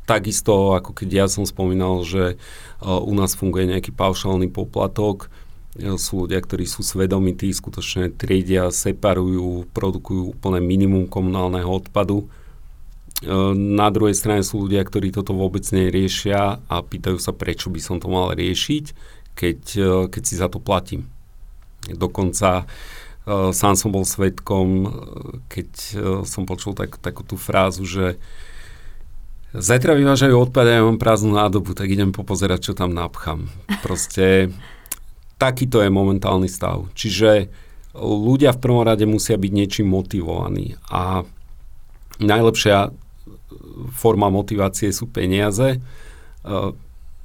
Takisto, 0.06 0.78
ako 0.78 0.94
keď 0.94 1.10
ja 1.10 1.26
som 1.26 1.50
spomínal, 1.50 2.06
že 2.06 2.38
u 2.86 3.14
nás 3.18 3.34
funguje 3.34 3.66
nejaký 3.66 3.90
paušálny 3.90 4.54
poplatok, 4.54 5.34
e, 5.74 5.98
sú 5.98 6.30
ľudia, 6.30 6.38
ktorí 6.46 6.70
sú 6.70 6.86
svedomití, 6.86 7.50
skutočne 7.50 8.14
triedia, 8.14 8.70
separujú, 8.70 9.66
produkujú 9.74 10.38
úplne 10.38 10.62
minimum 10.62 11.10
komunálneho 11.10 11.66
odpadu. 11.66 12.30
Na 13.58 13.90
druhej 13.90 14.14
strane 14.14 14.46
sú 14.46 14.70
ľudia, 14.70 14.86
ktorí 14.86 15.10
toto 15.10 15.34
vôbec 15.34 15.66
neriešia 15.74 16.62
a 16.62 16.76
pýtajú 16.86 17.18
sa, 17.18 17.34
prečo 17.34 17.74
by 17.74 17.82
som 17.82 17.98
to 17.98 18.06
mal 18.06 18.30
riešiť, 18.30 18.94
keď, 19.36 19.60
e, 19.76 19.92
keď 20.10 20.24
si 20.24 20.36
za 20.40 20.48
to 20.48 20.58
platím. 20.64 21.12
Dokonca 21.86 22.66
sám 23.26 23.74
som 23.74 23.90
bol 23.90 24.06
svetkom, 24.06 24.86
keď 25.50 25.70
som 26.30 26.46
počul 26.46 26.78
tak, 26.78 27.02
takú 27.02 27.26
tú 27.26 27.42
frázu, 27.42 27.82
že 27.82 28.22
Zajtra 29.56 29.96
vyvážajú 29.96 30.36
odpad 30.36 30.68
a 30.68 30.74
ja 30.76 30.84
mám 30.84 31.00
prázdnu 31.00 31.40
nádobu, 31.40 31.72
tak 31.72 31.88
idem 31.88 32.12
popozerať, 32.12 32.60
čo 32.60 32.74
tam 32.76 32.92
napchám. 32.92 33.48
Proste 33.80 34.52
takýto 35.44 35.80
je 35.80 35.88
momentálny 35.88 36.52
stav. 36.52 36.92
Čiže 36.92 37.48
ľudia 37.96 38.52
v 38.52 38.60
prvom 38.60 38.84
rade 38.84 39.08
musia 39.08 39.40
byť 39.40 39.52
niečím 39.56 39.88
motivovaní 39.88 40.76
a 40.92 41.24
najlepšia 42.20 42.92
forma 43.96 44.28
motivácie 44.28 44.92
sú 44.92 45.08
peniaze. 45.08 45.80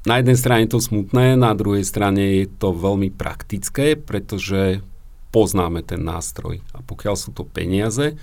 Na 0.08 0.16
jednej 0.16 0.36
strane 0.40 0.64
je 0.64 0.72
to 0.72 0.80
smutné, 0.80 1.36
na 1.36 1.52
druhej 1.52 1.84
strane 1.84 2.44
je 2.44 2.46
to 2.48 2.72
veľmi 2.72 3.12
praktické, 3.12 4.00
pretože 4.00 4.80
poznáme 5.28 5.84
ten 5.84 6.00
nástroj. 6.00 6.64
A 6.72 6.80
pokiaľ 6.80 7.14
sú 7.20 7.36
to 7.36 7.44
peniaze, 7.44 8.16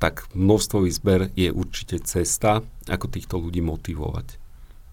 tak 0.00 0.24
množstvový 0.32 0.90
zber 0.92 1.20
je 1.36 1.52
určite 1.52 2.00
cesta, 2.04 2.64
ako 2.88 3.06
týchto 3.12 3.36
ľudí 3.36 3.60
motivovať. 3.60 4.43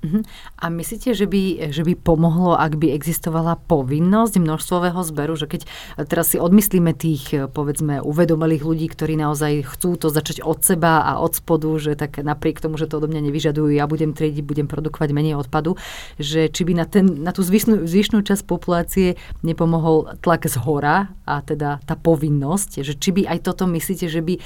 Uh-huh. 0.02 0.26
A 0.58 0.74
myslíte, 0.74 1.14
že 1.14 1.30
by, 1.30 1.70
že 1.70 1.86
by 1.86 1.94
pomohlo, 1.94 2.58
ak 2.58 2.82
by 2.82 2.90
existovala 2.90 3.62
povinnosť 3.70 4.42
množstvového 4.42 4.98
zberu? 5.06 5.38
Že 5.38 5.48
keď 5.54 5.62
teraz 6.10 6.34
si 6.34 6.42
odmyslíme 6.42 6.98
tých, 6.98 7.54
povedzme, 7.54 8.02
uvedomelých 8.02 8.66
ľudí, 8.66 8.90
ktorí 8.90 9.14
naozaj 9.14 9.62
chcú 9.78 10.02
to 10.02 10.10
začať 10.10 10.42
od 10.42 10.66
seba 10.66 11.06
a 11.06 11.22
od 11.22 11.38
spodu, 11.38 11.70
že 11.78 11.94
tak 11.94 12.18
napriek 12.18 12.58
tomu, 12.58 12.82
že 12.82 12.90
to 12.90 12.98
odo 12.98 13.14
mňa 13.14 13.30
nevyžadujú, 13.30 13.78
ja 13.78 13.86
budem 13.86 14.18
triediť, 14.18 14.42
budem 14.42 14.66
produkovať 14.66 15.10
menej 15.14 15.38
odpadu, 15.38 15.78
že 16.18 16.50
či 16.50 16.66
by 16.66 16.74
na, 16.82 16.86
ten, 16.90 17.22
na 17.22 17.30
tú 17.30 17.46
zvyšnú, 17.46 17.86
zvyšnú 17.86 18.26
časť 18.26 18.42
populácie 18.50 19.22
nepomohol 19.46 20.18
tlak 20.26 20.50
z 20.50 20.58
hora 20.66 21.14
a 21.30 21.46
teda 21.46 21.78
tá 21.86 21.94
povinnosť, 21.94 22.82
že 22.82 22.98
či 22.98 23.14
by 23.14 23.30
aj 23.30 23.40
toto 23.46 23.70
myslíte, 23.70 24.10
že 24.10 24.26
by 24.26 24.42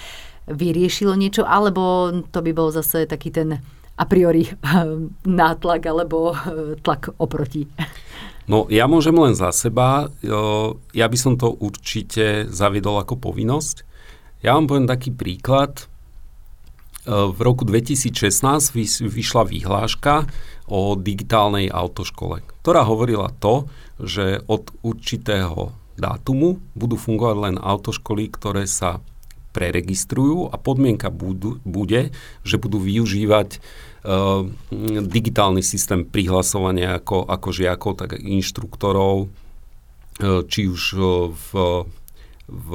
vyriešilo 0.45 1.17
niečo, 1.17 1.41
alebo 1.41 2.13
to 2.29 2.39
by 2.45 2.51
bol 2.53 2.69
zase 2.69 3.09
taký 3.09 3.33
ten 3.33 3.65
a 3.95 4.03
priori 4.03 4.43
nátlak 5.39 5.81
alebo 5.87 6.35
tlak 6.83 7.15
oproti? 7.17 7.67
No 8.45 8.69
ja 8.69 8.85
môžem 8.85 9.17
len 9.17 9.33
za 9.33 9.49
seba. 9.49 10.13
Ja 10.93 11.07
by 11.09 11.17
som 11.17 11.33
to 11.33 11.49
určite 11.49 12.45
zaviedol 12.53 13.01
ako 13.01 13.17
povinnosť. 13.17 13.81
Ja 14.45 14.53
vám 14.53 14.69
poviem 14.69 14.85
taký 14.85 15.09
príklad. 15.09 15.89
V 17.05 17.37
roku 17.37 17.65
2016 17.65 18.41
vyšla 19.05 19.43
výhláška 19.45 20.25
o 20.65 20.97
digitálnej 20.97 21.69
autoškole, 21.69 22.41
ktorá 22.65 22.81
hovorila 22.85 23.29
to, 23.37 23.69
že 24.01 24.41
od 24.49 24.73
určitého 24.81 25.69
dátumu 26.01 26.57
budú 26.73 26.97
fungovať 26.97 27.37
len 27.37 27.55
autoškoly, 27.61 28.33
ktoré 28.33 28.65
sa 28.65 29.05
preregistrujú 29.55 30.51
a 30.51 30.59
podmienka 30.59 31.07
budú, 31.07 31.63
bude, 31.63 32.12
že 32.43 32.59
budú 32.59 32.83
využívať 32.83 33.63
uh, 34.03 34.43
digitálny 35.00 35.63
systém 35.63 36.03
prihlasovania 36.03 37.00
ako, 37.00 37.24
ako 37.24 37.47
žiakov, 37.55 37.91
tak 38.03 38.19
inštruktorov, 38.19 39.31
uh, 39.31 40.43
či 40.51 40.67
už 40.67 40.83
uh, 41.00 41.31
v, 41.31 41.50
v, 42.51 42.69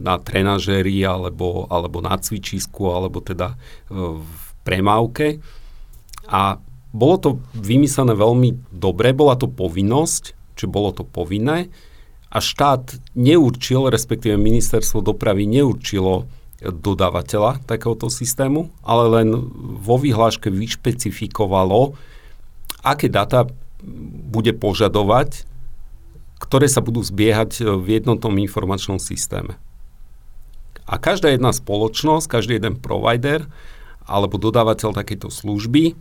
na 0.00 0.16
trenažéri 0.16 1.04
alebo, 1.04 1.68
alebo 1.68 2.00
na 2.00 2.16
cvičisku, 2.16 2.88
alebo 2.88 3.20
teda 3.20 3.52
uh, 3.52 4.16
v 4.24 4.42
premávke. 4.64 5.44
A 6.24 6.56
bolo 6.94 7.16
to 7.20 7.30
vymyslené 7.52 8.16
veľmi 8.16 8.72
dobre, 8.72 9.12
bola 9.12 9.36
to 9.36 9.52
povinnosť, 9.52 10.56
či 10.56 10.64
bolo 10.64 10.94
to 10.96 11.04
povinné, 11.04 11.68
a 12.34 12.38
štát 12.42 12.98
neurčil, 13.14 13.86
respektíve 13.86 14.34
ministerstvo 14.34 15.06
dopravy 15.06 15.46
neurčilo 15.46 16.26
dodávateľa 16.58 17.62
takéhoto 17.62 18.10
systému, 18.10 18.74
ale 18.82 19.22
len 19.22 19.28
vo 19.78 19.94
vyhláške 19.94 20.50
vyšpecifikovalo, 20.50 21.94
aké 22.82 23.06
data 23.06 23.46
bude 24.34 24.50
požadovať, 24.56 25.46
ktoré 26.42 26.66
sa 26.66 26.82
budú 26.82 27.04
zbiehať 27.04 27.62
v 27.62 28.02
jednotnom 28.02 28.34
informačnom 28.42 28.98
systéme. 28.98 29.54
A 30.84 31.00
každá 31.00 31.32
jedna 31.32 31.54
spoločnosť, 31.54 32.26
každý 32.28 32.60
jeden 32.60 32.76
provider 32.76 33.46
alebo 34.04 34.36
dodávateľ 34.36 34.92
takejto 34.92 35.32
služby 35.32 35.96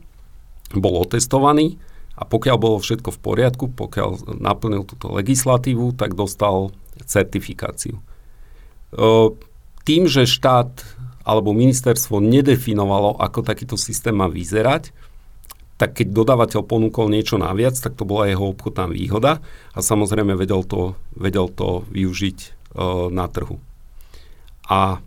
bol 0.75 0.99
otestovaný 0.99 1.79
a 2.13 2.23
pokiaľ 2.29 2.57
bolo 2.61 2.77
všetko 2.77 3.09
v 3.09 3.19
poriadku, 3.19 3.65
pokiaľ 3.73 4.37
naplnil 4.37 4.85
túto 4.85 5.09
legislatívu, 5.09 5.97
tak 5.97 6.13
dostal 6.13 6.69
certifikáciu. 7.01 7.97
Tým, 9.83 10.03
že 10.05 10.29
štát 10.29 10.69
alebo 11.25 11.55
ministerstvo 11.55 12.21
nedefinovalo, 12.21 13.17
ako 13.17 13.41
takýto 13.41 13.79
systém 13.79 14.13
má 14.13 14.29
vyzerať, 14.29 14.93
tak 15.81 15.97
keď 15.97 16.13
dodávateľ 16.13 16.61
ponúkol 16.69 17.09
niečo 17.09 17.41
naviac, 17.41 17.73
tak 17.75 17.97
to 17.97 18.05
bola 18.05 18.29
jeho 18.29 18.53
obchodná 18.53 18.85
výhoda 18.87 19.41
a 19.73 19.79
samozrejme 19.81 20.37
vedel 20.37 20.61
to, 20.63 20.93
vedel 21.17 21.49
to 21.49 21.81
využiť 21.89 22.37
na 23.09 23.25
trhu. 23.25 23.57
A 24.69 25.01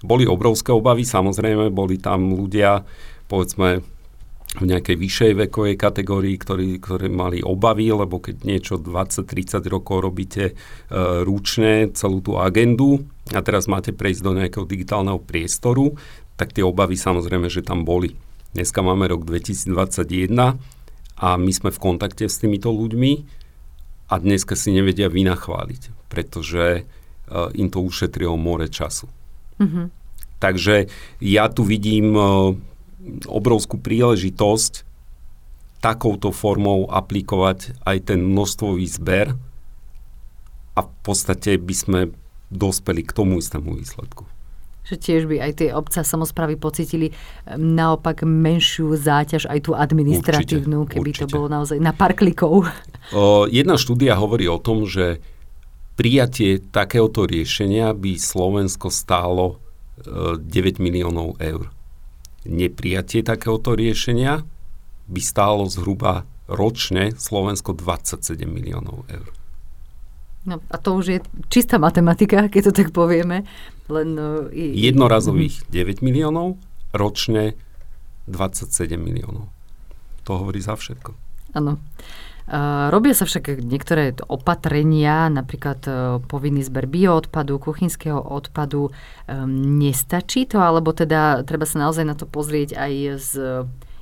boli 0.00 0.24
obrovské 0.24 0.72
obavy, 0.72 1.04
samozrejme, 1.04 1.68
boli 1.68 2.00
tam 2.00 2.32
ľudia, 2.32 2.88
povedzme, 3.28 3.84
v 4.58 4.66
nejakej 4.66 4.96
vyššej 4.98 5.32
vekovej 5.46 5.76
kategórii, 5.78 6.34
ktorí, 6.34 6.82
ktorí 6.82 7.06
mali 7.06 7.38
obavy, 7.38 7.94
lebo 7.94 8.18
keď 8.18 8.42
niečo 8.42 8.82
20-30 8.82 9.62
rokov 9.70 10.02
robíte 10.02 10.44
e, 10.50 10.54
ručne, 11.22 11.94
celú 11.94 12.18
tú 12.18 12.34
agendu 12.34 13.06
a 13.30 13.46
teraz 13.46 13.70
máte 13.70 13.94
prejsť 13.94 14.22
do 14.26 14.32
nejakého 14.34 14.66
digitálneho 14.66 15.22
priestoru, 15.22 15.94
tak 16.34 16.50
tie 16.50 16.66
obavy 16.66 16.98
samozrejme, 16.98 17.46
že 17.46 17.62
tam 17.62 17.86
boli. 17.86 18.18
Dneska 18.50 18.82
máme 18.82 19.06
rok 19.06 19.22
2021 19.22 20.34
a 21.20 21.28
my 21.38 21.52
sme 21.54 21.70
v 21.70 21.78
kontakte 21.78 22.26
s 22.26 22.42
týmito 22.42 22.74
ľuďmi 22.74 23.12
a 24.10 24.18
dneska 24.18 24.58
si 24.58 24.74
nevedia 24.74 25.06
vynachváliť, 25.06 26.10
pretože 26.10 26.64
e, 26.74 26.82
im 27.54 27.70
to 27.70 27.78
ušetrilo 27.86 28.34
more 28.34 28.66
času. 28.66 29.06
Mm-hmm. 29.62 29.86
Takže 30.42 30.90
ja 31.22 31.46
tu 31.46 31.62
vidím 31.62 32.18
e, 32.18 32.24
obrovskú 33.26 33.78
príležitosť 33.80 34.86
takouto 35.80 36.28
formou 36.30 36.84
aplikovať 36.92 37.80
aj 37.88 38.12
ten 38.12 38.20
množstvový 38.20 38.84
zber 38.84 39.26
a 40.76 40.80
v 40.84 40.90
podstate 41.00 41.56
by 41.56 41.74
sme 41.74 42.00
dospeli 42.52 43.02
k 43.02 43.12
tomu 43.16 43.40
istému 43.40 43.80
výsledku. 43.80 44.28
Že 44.84 44.96
tiež 44.96 45.22
by 45.28 45.36
aj 45.40 45.52
tie 45.60 45.68
obca 45.70 46.00
samozprávy 46.02 46.56
pocitili 46.56 47.12
naopak 47.46 48.24
menšiu 48.24 48.96
záťaž 48.96 49.48
aj 49.48 49.58
tú 49.68 49.72
administratívnu, 49.76 50.84
určite, 50.84 50.92
keby 50.98 51.10
určite. 51.14 51.22
to 51.28 51.34
bolo 51.36 51.46
naozaj 51.48 51.78
na 51.78 51.92
pár 51.94 52.16
klikov. 52.16 52.68
O, 53.12 53.46
jedna 53.48 53.76
štúdia 53.80 54.18
hovorí 54.18 54.50
o 54.50 54.58
tom, 54.60 54.88
že 54.88 55.22
prijatie 55.94 56.60
takéhoto 56.60 57.28
riešenia 57.28 57.92
by 57.92 58.16
Slovensko 58.16 58.88
stálo 58.88 59.60
9 60.00 60.40
miliónov 60.80 61.36
eur 61.40 61.68
neprijatie 62.44 63.20
takéhoto 63.20 63.76
riešenia 63.76 64.44
by 65.10 65.20
stálo 65.20 65.66
zhruba 65.66 66.24
ročne 66.50 67.14
Slovensko 67.14 67.74
27 67.74 68.46
miliónov 68.46 69.06
eur. 69.10 69.30
No 70.48 70.56
a 70.72 70.76
to 70.80 70.96
už 70.96 71.06
je 71.06 71.18
čistá 71.52 71.76
matematika, 71.76 72.48
keď 72.48 72.70
to 72.70 72.72
tak 72.72 72.88
povieme. 72.96 73.44
Len, 73.92 74.08
uh, 74.16 74.48
i, 74.50 74.72
Jednorazových 74.88 75.68
mm. 75.68 76.00
9 76.00 76.06
miliónov, 76.06 76.56
ročne 76.96 77.58
27 78.24 78.96
miliónov. 78.96 79.52
To 80.24 80.30
hovorí 80.40 80.64
za 80.64 80.80
všetko. 80.80 81.12
Áno. 81.58 81.76
Robia 82.90 83.14
sa 83.14 83.30
však 83.30 83.62
niektoré 83.62 84.10
opatrenia, 84.26 85.30
napríklad 85.30 85.80
e, 85.86 85.92
povinný 86.26 86.66
zber 86.66 86.90
bioodpadu, 86.90 87.62
kuchynského 87.62 88.18
odpadu. 88.18 88.90
Ehm, 89.30 89.78
nestačí 89.78 90.50
to, 90.50 90.58
alebo 90.58 90.90
teda 90.90 91.46
treba 91.46 91.62
sa 91.62 91.86
naozaj 91.86 92.02
na 92.02 92.18
to 92.18 92.26
pozrieť 92.26 92.74
aj 92.74 92.92
z 93.22 93.30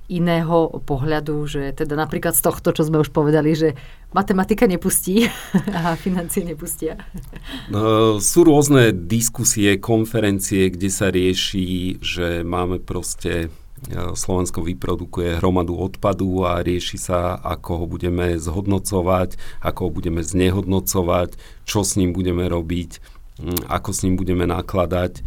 iného 0.08 0.80
pohľadu, 0.88 1.44
že 1.44 1.76
teda 1.76 1.92
napríklad 1.92 2.32
z 2.32 2.40
tohto, 2.40 2.72
čo 2.72 2.88
sme 2.88 3.04
už 3.04 3.12
povedali, 3.12 3.52
že 3.52 3.76
matematika 4.16 4.64
nepustí 4.64 5.28
a 5.76 5.92
financie 6.00 6.48
nepustia. 6.48 6.96
No, 7.68 8.16
sú 8.16 8.48
rôzne 8.48 8.96
diskusie, 8.96 9.76
konferencie, 9.76 10.72
kde 10.72 10.88
sa 10.88 11.12
rieši, 11.12 12.00
že 12.00 12.40
máme 12.40 12.80
proste 12.80 13.52
Slovensko 14.14 14.60
vyprodukuje 14.66 15.38
hromadu 15.38 15.78
odpadu 15.78 16.44
a 16.44 16.60
rieši 16.60 16.98
sa, 16.98 17.38
ako 17.38 17.84
ho 17.84 17.86
budeme 17.86 18.36
zhodnocovať, 18.36 19.38
ako 19.62 19.80
ho 19.88 19.90
budeme 19.90 20.20
znehodnocovať, 20.20 21.38
čo 21.64 21.86
s 21.86 21.94
ním 21.94 22.10
budeme 22.10 22.50
robiť, 22.50 22.90
mm, 23.40 23.70
ako 23.70 23.90
s 23.94 24.02
ním 24.02 24.18
budeme 24.18 24.44
nakladať. 24.44 25.22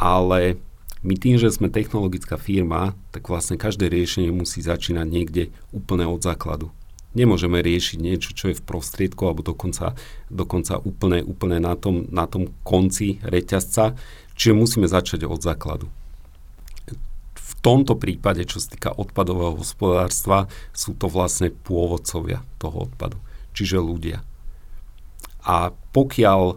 Ale 0.00 0.56
my 1.04 1.14
tým, 1.18 1.36
že 1.36 1.52
sme 1.52 1.68
technologická 1.68 2.40
firma, 2.40 2.96
tak 3.12 3.28
vlastne 3.28 3.60
každé 3.60 3.92
riešenie 3.92 4.32
musí 4.32 4.64
začínať 4.64 5.06
niekde 5.06 5.42
úplne 5.70 6.08
od 6.08 6.22
základu. 6.24 6.72
Nemôžeme 7.12 7.60
riešiť 7.60 8.00
niečo, 8.00 8.32
čo 8.32 8.48
je 8.48 8.56
v 8.56 8.64
prostriedku 8.64 9.28
alebo 9.28 9.44
dokonca, 9.44 9.92
dokonca 10.32 10.80
úplne, 10.80 11.20
úplne 11.20 11.60
na, 11.60 11.76
tom, 11.76 12.08
na 12.08 12.24
tom 12.24 12.48
konci 12.64 13.20
reťazca, 13.20 13.92
čiže 14.32 14.56
musíme 14.56 14.88
začať 14.88 15.28
od 15.28 15.44
základu 15.44 15.92
tomto 17.62 17.94
prípade, 17.94 18.42
čo 18.44 18.58
sa 18.58 18.74
týka 18.74 18.90
odpadového 18.90 19.54
hospodárstva, 19.54 20.50
sú 20.74 20.98
to 20.98 21.06
vlastne 21.06 21.54
pôvodcovia 21.54 22.42
toho 22.58 22.90
odpadu, 22.90 23.16
čiže 23.54 23.78
ľudia. 23.78 24.26
A 25.46 25.70
pokiaľ 25.70 26.40
e, 26.50 26.56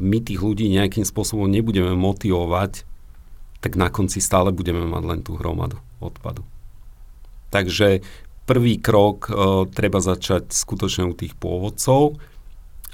my 0.00 0.18
tých 0.24 0.40
ľudí 0.40 0.72
nejakým 0.72 1.04
spôsobom 1.04 1.48
nebudeme 1.48 1.92
motivovať, 1.92 2.88
tak 3.60 3.76
na 3.76 3.92
konci 3.92 4.24
stále 4.24 4.56
budeme 4.56 4.88
mať 4.88 5.02
len 5.04 5.20
tú 5.20 5.36
hromadu 5.36 5.76
odpadu. 6.00 6.48
Takže 7.52 8.00
prvý 8.48 8.80
krok 8.80 9.28
e, 9.28 9.32
treba 9.68 10.00
začať 10.00 10.48
skutočne 10.48 11.12
u 11.12 11.14
tých 11.14 11.36
pôvodcov 11.36 12.16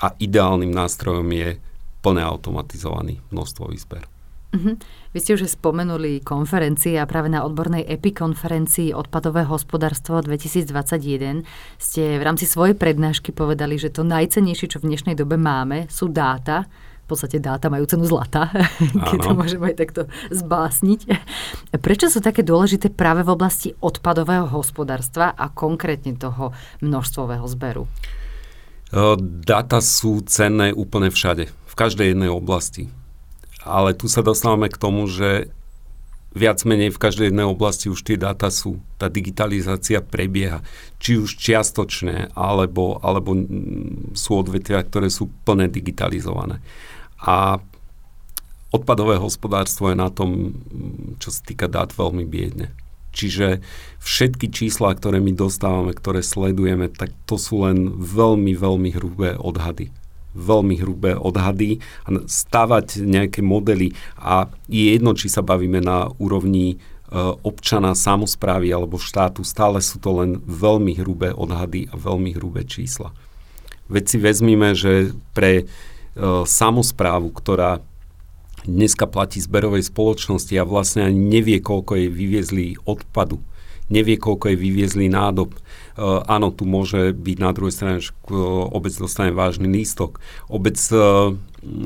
a 0.03 0.11
ideálnym 0.19 0.75
nástrojom 0.75 1.27
je 1.31 1.63
plne 2.03 2.23
automatizovaný 2.23 3.23
množstvový 3.31 3.79
zber. 3.79 4.16
Uh-huh. 4.57 4.81
Vy 5.13 5.19
ste 5.21 5.37
už 5.37 5.53
spomenuli 5.53 6.25
konferencie 6.25 6.97
a 6.97 7.05
práve 7.05 7.29
na 7.29 7.45
odbornej 7.45 7.85
EPI 7.85 8.17
konferencii 8.17 8.97
Odpadové 8.97 9.45
hospodárstvo 9.45 10.25
2021 10.25 11.45
ste 11.77 12.17
v 12.17 12.23
rámci 12.25 12.49
svojej 12.49 12.73
prednášky 12.73 13.37
povedali, 13.37 13.77
že 13.77 13.93
to 13.93 14.01
najcennejšie, 14.01 14.73
čo 14.73 14.81
v 14.81 14.97
dnešnej 14.97 15.13
dobe 15.13 15.37
máme, 15.37 15.93
sú 15.93 16.09
dáta, 16.09 16.65
v 17.05 17.15
podstate 17.15 17.39
dáta 17.39 17.69
majú 17.69 17.85
cenu 17.85 18.09
zlata, 18.09 18.51
keď 19.13 19.19
to 19.21 19.31
môžeme 19.37 19.71
aj 19.71 19.77
takto 19.77 20.03
zbásniť. 20.33 21.01
Prečo 21.79 22.09
sú 22.09 22.25
také 22.25 22.41
dôležité 22.41 22.89
práve 22.89 23.23
v 23.23 23.31
oblasti 23.37 23.77
odpadového 23.79 24.49
hospodárstva 24.51 25.37
a 25.37 25.53
konkrétne 25.53 26.17
toho 26.17 26.57
množstvového 26.81 27.47
zberu? 27.47 27.85
Dáta 29.21 29.83
sú 29.83 30.23
cenné 30.25 30.73
úplne 30.73 31.13
všade, 31.13 31.51
v 31.51 31.75
každej 31.77 32.17
jednej 32.17 32.31
oblasti 32.33 32.91
ale 33.67 33.99
tu 33.99 34.07
sa 34.07 34.23
dostávame 34.23 34.71
k 34.71 34.79
tomu, 34.79 35.11
že 35.11 35.51
viac 36.37 36.63
menej 36.69 36.93
v 36.93 37.01
každej 37.01 37.33
jednej 37.33 37.49
oblasti 37.49 37.89
už 37.89 38.05
tie 38.05 38.21
dáta 38.21 38.53
sú. 38.53 38.79
Tá 39.01 39.09
digitalizácia 39.09 40.05
prebieha. 40.05 40.61
Či 41.01 41.19
už 41.19 41.41
čiastočné, 41.41 42.37
alebo, 42.37 43.01
alebo 43.01 43.35
sú 44.13 44.31
odvetvia, 44.45 44.85
ktoré 44.85 45.09
sú 45.09 45.33
plne 45.49 45.67
digitalizované. 45.67 46.61
A 47.19 47.59
odpadové 48.69 49.17
hospodárstvo 49.17 49.89
je 49.89 49.97
na 49.97 50.13
tom, 50.13 50.55
čo 51.17 51.33
sa 51.33 51.41
týka 51.41 51.67
dát, 51.73 51.91
veľmi 51.97 52.29
biedne. 52.29 52.71
Čiže 53.17 53.65
všetky 54.05 54.53
čísla, 54.53 54.93
ktoré 54.93 55.25
my 55.25 55.33
dostávame, 55.33 55.97
ktoré 55.97 56.21
sledujeme, 56.21 56.93
tak 56.93 57.17
to 57.25 57.41
sú 57.41 57.65
len 57.65 57.97
veľmi, 57.97 58.53
veľmi 58.53 58.93
hrubé 58.93 59.41
odhady 59.41 59.89
veľmi 60.37 60.77
hrubé 60.85 61.17
odhady 61.17 61.81
a 62.05 62.21
stavať 62.29 63.01
nejaké 63.01 63.41
modely 63.41 63.97
a 64.21 64.53
je 64.69 64.93
jedno, 64.93 65.17
či 65.17 65.33
sa 65.33 65.41
bavíme 65.41 65.81
na 65.81 66.13
úrovni 66.21 66.77
občana, 67.47 67.95
samozprávy 67.95 68.75
alebo 68.75 68.99
štátu, 68.99 69.47
stále 69.47 69.79
sú 69.79 70.03
to 70.03 70.11
len 70.21 70.43
veľmi 70.43 70.99
hrubé 70.99 71.31
odhady 71.31 71.87
a 71.87 71.95
veľmi 71.95 72.35
hrubé 72.35 72.67
čísla. 72.67 73.15
Veď 73.87 74.05
si 74.11 74.19
vezmime, 74.19 74.75
že 74.75 75.15
pre 75.31 75.63
uh, 75.63 76.43
samozprávu, 76.43 77.31
ktorá 77.31 77.79
dneska 78.67 79.07
platí 79.07 79.39
zberovej 79.39 79.87
spoločnosti 79.87 80.51
a 80.59 80.67
vlastne 80.67 81.07
ani 81.07 81.23
nevie, 81.23 81.63
koľko 81.63 81.95
jej 81.95 82.11
vyviezli 82.11 82.75
odpadu, 82.83 83.39
nevie, 83.87 84.19
koľko 84.19 84.51
jej 84.51 84.59
vyviezli 84.59 85.07
nádob. 85.07 85.55
Uh, 85.97 86.21
áno, 86.29 86.53
tu 86.53 86.69
môže 86.69 87.17
byť 87.17 87.37
na 87.41 87.57
druhej 87.57 87.73
strane, 87.73 88.05
že 88.05 88.13
uh, 88.29 88.69
obec 88.69 88.93
dostane 88.93 89.33
vážny 89.33 89.65
lístok. 89.65 90.21
Obec 90.53 90.77
uh, 90.93 91.33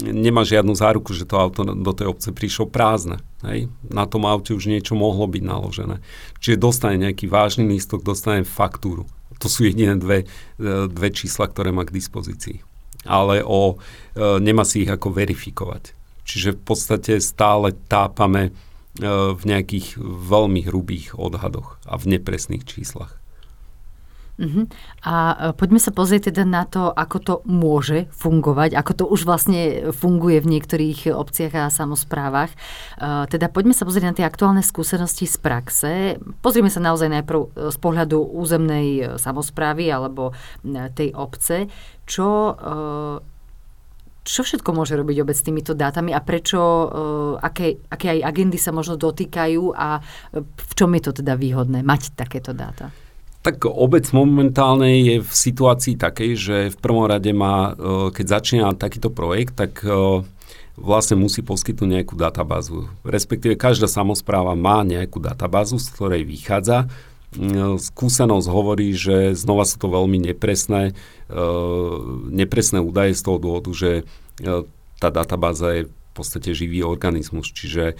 nemá 0.03 0.43
žiadnu 0.43 0.75
záruku, 0.75 1.15
že 1.15 1.31
to 1.31 1.39
auto 1.39 1.63
do 1.63 1.93
tej 1.95 2.11
obce 2.11 2.35
prišlo 2.35 2.67
prázdne. 2.67 3.23
Hej? 3.47 3.71
Na 3.87 4.11
tom 4.11 4.27
aute 4.27 4.51
už 4.51 4.67
niečo 4.67 4.99
mohlo 4.99 5.31
byť 5.31 5.43
naložené. 5.47 6.03
Čiže 6.43 6.59
dostane 6.59 6.99
nejaký 6.99 7.31
vážny 7.31 7.71
lístok, 7.71 8.03
dostane 8.03 8.43
faktúru. 8.43 9.07
To 9.39 9.47
sú 9.47 9.65
jediné 9.65 9.97
dve, 9.97 10.29
dve 10.61 11.09
čísla, 11.15 11.49
ktoré 11.49 11.71
má 11.73 11.89
k 11.89 11.97
dispozícii. 11.97 12.61
Ale 13.09 13.41
o, 13.41 13.81
nemá 14.19 14.69
si 14.69 14.85
ich 14.85 14.91
ako 14.93 15.17
verifikovať. 15.17 15.97
Čiže 16.29 16.61
v 16.61 16.61
podstate 16.61 17.13
stále 17.25 17.73
tápame 17.89 18.53
v 19.01 19.43
nejakých 19.49 19.97
veľmi 20.03 20.69
hrubých 20.69 21.17
odhadoch 21.17 21.81
a 21.89 21.97
v 21.97 22.19
nepresných 22.19 22.69
číslach. 22.69 23.20
Uh-huh. 24.41 24.65
A 25.05 25.15
e, 25.15 25.35
poďme 25.53 25.77
sa 25.77 25.93
pozrieť 25.93 26.33
teda 26.33 26.49
na 26.49 26.65
to, 26.65 26.89
ako 26.89 27.19
to 27.21 27.35
môže 27.45 28.09
fungovať, 28.17 28.73
ako 28.73 28.93
to 28.97 29.05
už 29.05 29.29
vlastne 29.29 29.93
funguje 29.93 30.41
v 30.41 30.51
niektorých 30.57 31.13
obciach 31.13 31.53
a 31.53 31.65
samozprávach. 31.69 32.49
Uh, 32.97 33.29
teda 33.29 33.53
poďme 33.53 33.77
sa 33.77 33.85
pozrieť 33.85 34.05
na 34.09 34.17
tie 34.17 34.25
aktuálne 34.25 34.65
skúsenosti 34.65 35.29
z 35.29 35.37
praxe. 35.37 35.91
Pozrieme 36.41 36.73
sa 36.73 36.81
naozaj 36.81 37.13
najprv 37.21 37.41
e, 37.45 37.49
z 37.69 37.79
pohľadu 37.85 38.17
územnej 38.33 39.21
samozprávy 39.21 39.93
alebo 39.93 40.33
tej 40.97 41.13
obce, 41.13 41.69
čo 42.09 42.57
čo 44.21 44.41
všetko 44.45 44.71
môže 44.77 44.95
robiť 44.95 45.17
obec 45.25 45.37
s 45.37 45.43
týmito 45.43 45.73
dátami 45.73 46.13
a 46.13 46.21
prečo, 46.21 46.61
aké, 47.41 47.81
aké 47.89 48.21
aj 48.21 48.31
agendy 48.31 48.61
sa 48.61 48.71
možno 48.71 49.01
dotýkajú 49.01 49.75
a 49.75 49.99
v 50.37 50.73
čom 50.77 50.93
je 50.95 51.03
to 51.03 51.13
teda 51.25 51.35
výhodné 51.41 51.81
mať 51.81 52.15
takéto 52.15 52.53
dáta? 52.53 52.93
Tak 53.41 53.65
obec 53.65 54.05
momentálne 54.13 55.01
je 55.01 55.17
v 55.25 55.33
situácii 55.33 55.97
takej, 55.97 56.31
že 56.37 56.57
v 56.69 56.77
prvom 56.77 57.09
rade 57.09 57.33
má, 57.33 57.73
e, 57.73 58.13
keď 58.13 58.27
začína 58.37 58.77
takýto 58.77 59.09
projekt, 59.09 59.57
tak 59.57 59.81
e, 59.81 60.21
vlastne 60.77 61.17
musí 61.17 61.41
poskytnúť 61.41 61.89
nejakú 61.89 62.21
databázu. 62.21 62.93
Respektíve 63.01 63.57
každá 63.57 63.89
samozpráva 63.89 64.53
má 64.53 64.85
nejakú 64.85 65.25
databázu, 65.25 65.81
z 65.81 65.89
ktorej 65.89 66.29
vychádza. 66.29 66.85
E, 66.85 67.81
skúsenosť 67.81 68.47
hovorí, 68.53 68.93
že 68.93 69.33
znova 69.33 69.65
sú 69.65 69.81
to 69.81 69.89
veľmi 69.89 70.21
nepresné, 70.21 70.93
nepresné 72.27 72.83
údaje 72.83 73.15
z 73.15 73.23
toho 73.23 73.39
dôvodu, 73.39 73.71
že 73.71 74.03
tá 74.99 75.15
databáza 75.15 75.79
je 75.79 75.83
v 75.87 76.11
podstate 76.11 76.51
živý 76.59 76.83
organizmus, 76.83 77.55
čiže 77.55 77.95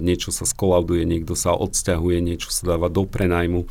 niečo 0.00 0.32
sa 0.32 0.48
skolauduje, 0.48 1.04
niekto 1.04 1.36
sa 1.36 1.52
odsťahuje, 1.52 2.24
niečo 2.24 2.48
sa 2.48 2.72
dáva 2.72 2.88
do 2.88 3.04
prenajmu 3.04 3.68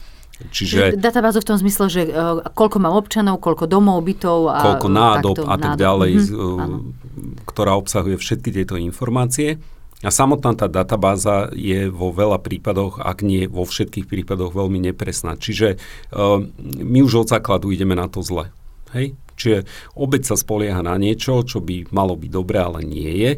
Čiže, 0.50 0.98
databázu 0.98 1.44
v 1.44 1.48
tom 1.54 1.58
zmysle, 1.62 1.86
že 1.92 2.02
uh, 2.10 2.42
koľko 2.58 2.78
mám 2.82 2.98
občanov, 2.98 3.38
koľko 3.38 3.70
domov, 3.70 4.02
bytov 4.02 4.50
a 4.50 4.60
koľko 4.66 4.88
nádob 4.90 5.36
takto, 5.38 5.46
a 5.46 5.56
tak 5.56 5.72
nádob. 5.76 5.84
ďalej, 5.86 6.12
mm-hmm, 6.18 6.40
uh, 6.42 7.46
ktorá 7.46 7.78
obsahuje 7.78 8.18
všetky 8.18 8.50
tieto 8.50 8.76
informácie. 8.80 9.62
A 10.02 10.10
samotná 10.10 10.58
tá 10.58 10.66
databáza 10.66 11.54
je 11.54 11.86
vo 11.94 12.10
veľa 12.10 12.42
prípadoch, 12.42 12.98
ak 12.98 13.22
nie 13.22 13.46
vo 13.46 13.70
všetkých 13.70 14.10
prípadoch, 14.10 14.50
veľmi 14.50 14.82
nepresná. 14.90 15.38
Čiže 15.38 15.78
uh, 15.78 16.42
my 16.82 17.00
už 17.06 17.26
od 17.26 17.28
základu 17.30 17.70
ideme 17.70 17.94
na 17.94 18.10
to 18.10 18.26
zle. 18.26 18.50
Hej? 18.98 19.14
Čiže 19.38 19.70
obec 19.94 20.26
sa 20.26 20.34
spolieha 20.34 20.82
na 20.82 20.98
niečo, 20.98 21.46
čo 21.46 21.62
by 21.62 21.94
malo 21.94 22.18
byť 22.18 22.32
dobré, 22.34 22.58
ale 22.62 22.82
nie 22.82 23.14
je. 23.14 23.32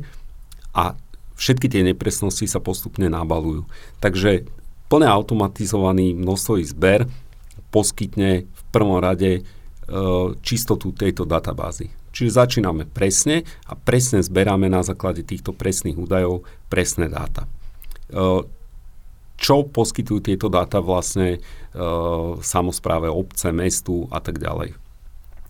A 0.71 0.95
všetky 1.35 1.67
tie 1.67 1.83
nepresnosti 1.83 2.47
sa 2.47 2.63
postupne 2.63 3.11
nabalujú. 3.11 3.67
Takže 3.99 4.47
plne 4.87 5.07
automatizovaný 5.09 6.13
množstvový 6.17 6.63
zber 6.65 6.99
poskytne 7.73 8.45
v 8.45 8.61
prvom 8.69 9.01
rade 9.01 9.31
e, 9.37 9.41
čistotu 10.45 10.93
tejto 10.93 11.25
databázy. 11.25 11.89
Čiže 12.13 12.45
začíname 12.45 12.85
presne 12.85 13.41
a 13.65 13.73
presne 13.73 14.21
zberáme 14.21 14.69
na 14.69 14.85
základe 14.85 15.25
týchto 15.25 15.49
presných 15.49 15.97
údajov 15.97 16.45
presné 16.69 17.09
dáta. 17.09 17.49
E, 18.13 18.45
čo 19.33 19.65
poskytujú 19.65 20.21
tieto 20.21 20.47
dáta 20.47 20.77
vlastne 20.79 21.35
e, 21.35 21.39
samozpráve 22.39 23.09
obce, 23.09 23.49
mestu 23.49 24.05
a 24.13 24.21
tak 24.21 24.37
ďalej. 24.37 24.71
E, 24.71 24.75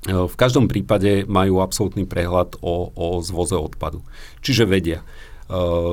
v 0.08 0.36
každom 0.40 0.72
prípade 0.72 1.28
majú 1.28 1.60
absolútny 1.60 2.08
prehľad 2.08 2.58
o, 2.64 2.96
o 2.96 3.20
zvoze 3.20 3.60
odpadu. 3.60 4.00
Čiže 4.40 4.64
vedia, 4.64 5.04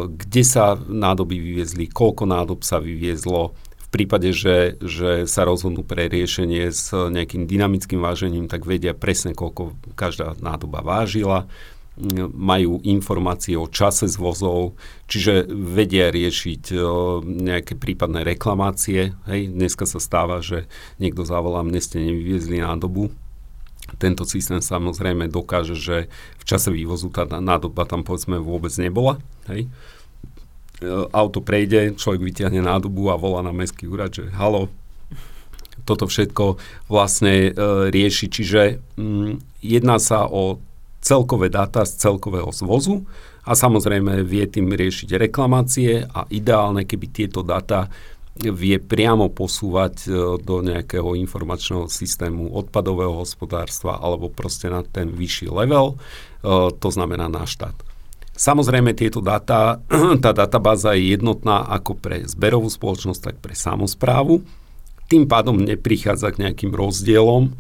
kde 0.08 0.42
sa 0.46 0.78
nádoby 0.78 1.36
vyviezli, 1.36 1.92
koľko 1.92 2.24
nádob 2.24 2.64
sa 2.64 2.80
vyviezlo, 2.80 3.52
v 3.90 3.98
prípade, 3.98 4.30
že, 4.30 4.78
že 4.78 5.26
sa 5.26 5.42
rozhodnú 5.42 5.82
pre 5.82 6.06
riešenie 6.06 6.70
s 6.70 6.94
nejakým 6.94 7.50
dynamickým 7.50 7.98
vážením, 7.98 8.46
tak 8.46 8.62
vedia 8.62 8.94
presne, 8.94 9.34
koľko 9.34 9.74
každá 9.98 10.38
nádoba 10.38 10.78
vážila, 10.78 11.50
majú 12.32 12.80
informácie 12.86 13.58
o 13.58 13.68
čase 13.68 14.08
zvozov, 14.08 14.78
čiže 15.10 15.50
vedia 15.50 16.08
riešiť 16.08 16.62
eh, 16.72 16.80
nejaké 17.26 17.76
prípadné 17.76 18.24
reklamácie. 18.24 19.12
Hej, 19.28 19.52
dneska 19.52 19.84
sa 19.84 20.00
stáva, 20.00 20.40
že 20.40 20.70
niekto 21.02 21.26
zavolá, 21.26 21.60
mne 21.66 21.82
ste 21.82 22.00
nevyviezli 22.00 22.62
nádobu, 22.62 23.12
tento 23.98 24.22
systém 24.28 24.62
samozrejme 24.62 25.26
dokáže, 25.26 25.74
že 25.74 26.06
v 26.38 26.44
čase 26.44 26.70
vývozu 26.70 27.10
tá 27.10 27.26
nádoba 27.26 27.88
tam 27.88 28.06
povedzme 28.06 28.38
vôbec 28.38 28.70
nebola. 28.78 29.18
Hej. 29.50 29.66
E, 29.66 30.88
auto 31.10 31.42
prejde, 31.42 31.96
človek 31.98 32.22
vyťahne 32.22 32.62
nádobu 32.62 33.10
a 33.10 33.20
volá 33.20 33.42
na 33.42 33.50
mestský 33.50 33.90
úrad, 33.90 34.14
že 34.14 34.30
halo, 34.32 34.70
toto 35.84 36.06
všetko 36.06 36.60
vlastne 36.86 37.50
e, 37.50 37.90
rieši. 37.90 38.26
Čiže 38.30 38.60
m, 38.94 39.02
mm, 39.02 39.32
jedná 39.64 39.98
sa 39.98 40.28
o 40.28 40.62
celkové 41.00 41.48
dáta 41.48 41.82
z 41.88 41.96
celkového 41.96 42.52
zvozu 42.52 43.08
a 43.44 43.56
samozrejme 43.56 44.20
vie 44.22 44.44
tým 44.44 44.68
riešiť 44.68 45.16
reklamácie 45.16 46.04
a 46.04 46.28
ideálne, 46.28 46.84
keby 46.84 47.06
tieto 47.08 47.40
dáta 47.40 47.88
vie 48.48 48.80
priamo 48.80 49.28
posúvať 49.28 49.94
e, 50.04 50.08
do 50.40 50.64
nejakého 50.64 51.12
informačného 51.12 51.92
systému 51.92 52.48
odpadového 52.56 53.12
hospodárstva 53.20 54.00
alebo 54.00 54.32
proste 54.32 54.72
na 54.72 54.80
ten 54.80 55.12
vyšší 55.12 55.52
level, 55.52 55.94
e, 55.94 55.96
to 56.72 56.88
znamená 56.88 57.28
na 57.28 57.44
štát. 57.44 57.76
Samozrejme, 58.32 58.96
tieto 58.96 59.20
dáta, 59.20 59.84
tá 60.24 60.32
databáza 60.32 60.96
je 60.96 61.12
jednotná 61.12 61.60
ako 61.68 61.92
pre 62.00 62.24
zberovú 62.24 62.72
spoločnosť, 62.72 63.20
tak 63.20 63.36
pre 63.44 63.52
samozprávu. 63.52 64.40
Tým 65.12 65.28
pádom 65.28 65.60
neprichádza 65.60 66.32
k 66.32 66.48
nejakým 66.48 66.72
rozdielom 66.72 67.52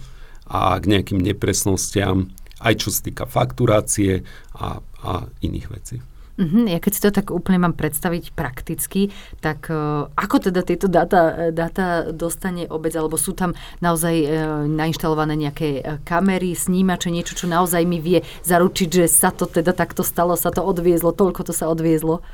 a 0.48 0.80
k 0.80 0.84
nejakým 0.88 1.20
nepresnostiam, 1.20 2.32
aj 2.64 2.74
čo 2.80 2.88
sa 2.88 3.00
týka 3.04 3.24
fakturácie 3.28 4.24
a, 4.56 4.80
a 4.80 5.12
iných 5.44 5.68
vecí. 5.68 5.96
Uh-huh, 6.40 6.64
ja 6.64 6.80
keď 6.80 6.92
si 6.96 7.00
to 7.04 7.12
tak 7.12 7.28
úplne 7.28 7.60
mám 7.60 7.76
predstaviť 7.76 8.32
prakticky, 8.32 9.12
tak 9.44 9.68
uh, 9.68 10.08
ako 10.16 10.48
teda 10.48 10.64
tieto 10.64 10.88
dáta, 10.88 11.52
dáta 11.52 12.16
dostane 12.16 12.64
obec, 12.64 12.96
alebo 12.96 13.20
sú 13.20 13.36
tam 13.36 13.52
naozaj 13.84 14.14
uh, 14.24 14.64
nainštalované 14.64 15.36
nejaké 15.36 16.00
kamery, 16.08 16.56
snímače, 16.56 17.12
niečo, 17.12 17.36
čo 17.36 17.44
naozaj 17.44 17.84
mi 17.84 18.00
vie 18.00 18.24
zaručiť, 18.48 18.88
že 18.88 19.04
sa 19.04 19.28
to 19.28 19.44
teda 19.44 19.76
takto 19.76 20.00
stalo, 20.00 20.32
sa 20.32 20.48
to 20.48 20.64
odviezlo, 20.64 21.12
toľko 21.12 21.44
to 21.44 21.52
sa 21.52 21.68
odviezlo? 21.68 22.24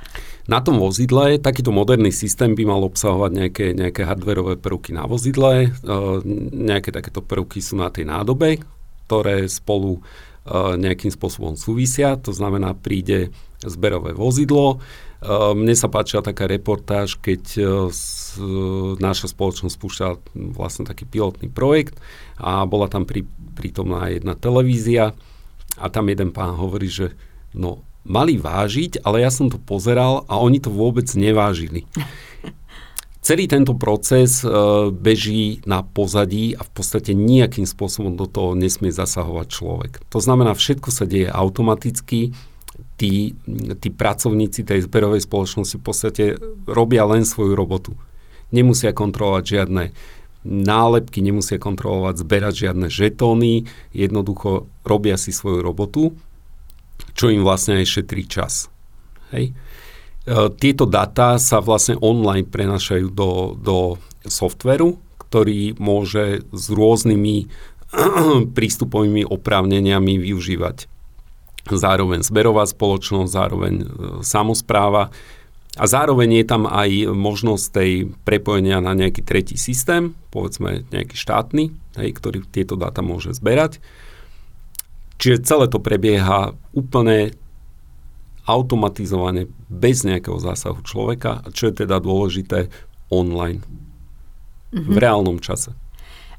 Na 0.47 0.63
tom 0.63 0.79
vozidle 0.79 1.43
takýto 1.43 1.75
moderný 1.75 2.15
systém 2.15 2.55
by 2.55 2.63
mal 2.63 2.87
obsahovať 2.87 3.31
nejaké, 3.35 3.67
nejaké 3.75 4.07
hardwareové 4.07 4.63
prvky 4.63 4.95
na 4.95 5.03
vozidle, 5.11 5.75
uh, 5.83 6.23
nejaké 6.55 6.95
takéto 6.95 7.27
prvky 7.27 7.59
sú 7.59 7.75
na 7.75 7.91
tej 7.91 8.07
nádobe, 8.07 8.63
ktoré 9.11 9.51
spolu 9.51 9.99
nejakým 10.55 11.11
spôsobom 11.11 11.59
súvisia, 11.59 12.15
to 12.15 12.31
znamená 12.31 12.75
príde 12.79 13.35
zberové 13.63 14.15
vozidlo. 14.15 14.79
Mne 15.27 15.75
sa 15.75 15.91
páčila 15.91 16.23
taká 16.23 16.47
reportáž, 16.47 17.19
keď 17.19 17.59
naša 19.01 19.33
spoločnosť 19.33 19.75
spúšťala 19.75 20.15
vlastne 20.55 20.87
taký 20.87 21.09
pilotný 21.09 21.51
projekt 21.51 21.99
a 22.39 22.63
bola 22.69 22.87
tam 22.87 23.09
pri, 23.09 23.27
prítomná 23.57 24.13
jedna 24.13 24.37
televízia 24.37 25.17
a 25.81 25.87
tam 25.89 26.07
jeden 26.13 26.31
pán 26.31 26.55
hovorí, 26.55 26.87
že 26.87 27.17
no 27.57 27.83
mali 28.07 28.39
vážiť, 28.39 29.03
ale 29.03 29.27
ja 29.27 29.31
som 29.35 29.51
to 29.51 29.59
pozeral 29.59 30.23
a 30.31 30.39
oni 30.39 30.63
to 30.63 30.71
vôbec 30.71 31.11
nevážili. 31.19 31.85
Celý 33.27 33.51
tento 33.51 33.75
proces 33.75 34.47
beží 35.03 35.59
na 35.67 35.83
pozadí 35.83 36.55
a 36.55 36.63
v 36.63 36.71
podstate 36.71 37.11
nejakým 37.11 37.67
spôsobom 37.67 38.15
do 38.15 38.31
toho 38.31 38.55
nesmie 38.55 38.95
zasahovať 38.95 39.47
človek. 39.51 39.93
To 40.15 40.23
znamená, 40.23 40.55
všetko 40.55 40.95
sa 40.95 41.11
deje 41.11 41.27
automaticky, 41.27 42.31
tí, 42.95 43.35
tí 43.83 43.89
pracovníci 43.91 44.63
tej 44.63 44.87
zberovej 44.87 45.27
spoločnosti 45.27 45.75
v 45.75 45.83
podstate 45.83 46.25
robia 46.71 47.03
len 47.03 47.27
svoju 47.27 47.59
robotu. 47.59 47.99
Nemusia 48.55 48.95
kontrolovať 48.95 49.43
žiadne 49.43 49.91
nálepky, 50.47 51.19
nemusia 51.19 51.59
kontrolovať, 51.59 52.23
zberať 52.23 52.55
žiadne 52.63 52.87
žetóny, 52.87 53.67
jednoducho 53.91 54.71
robia 54.87 55.19
si 55.19 55.35
svoju 55.35 55.67
robotu, 55.67 56.15
čo 57.19 57.35
im 57.35 57.43
vlastne 57.43 57.83
aj 57.83 57.91
šetrí 57.91 58.23
čas. 58.31 58.71
Hej. 59.35 59.51
E, 60.27 60.51
tieto 60.59 60.91
data 60.91 61.39
sa 61.39 61.63
vlastne 61.63 61.95
online 62.03 62.51
prenašajú 62.51 63.07
do, 63.15 63.55
do 63.55 63.79
softveru, 64.27 64.99
ktorý 65.23 65.79
môže 65.79 66.43
s 66.51 66.65
rôznymi 66.67 67.47
prístupovými 68.59 69.23
oprávneniami 69.23 70.19
využívať 70.19 70.91
zároveň 71.67 72.23
zberová 72.23 72.63
spoločnosť, 72.67 73.31
zároveň 73.31 73.75
e, 73.83 73.87
samozpráva 74.23 75.15
a 75.77 75.85
zároveň 75.85 76.43
je 76.43 76.45
tam 76.47 76.63
aj 76.67 76.91
možnosť 77.13 77.65
tej 77.71 77.91
prepojenia 78.25 78.83
na 78.83 78.99
nejaký 78.99 79.23
tretí 79.23 79.55
systém, 79.61 80.15
povedzme 80.31 80.89
nejaký 80.91 81.15
štátny, 81.15 81.65
hej, 82.03 82.11
ktorý 82.17 82.43
tieto 82.49 82.75
dáta 82.75 83.05
môže 83.05 83.35
zberať. 83.37 83.79
Čiže 85.17 85.45
celé 85.45 85.67
to 85.69 85.81
prebieha 85.81 86.57
úplne 86.77 87.37
automatizovane, 88.47 89.51
bez 89.67 90.07
nejakého 90.07 90.39
zásahu 90.39 90.81
človeka, 90.87 91.43
čo 91.51 91.69
je 91.69 91.85
teda 91.85 91.99
dôležité 91.99 92.71
online, 93.11 93.63
mm-hmm. 94.71 94.95
v 94.95 94.97
reálnom 94.97 95.43
čase. 95.43 95.75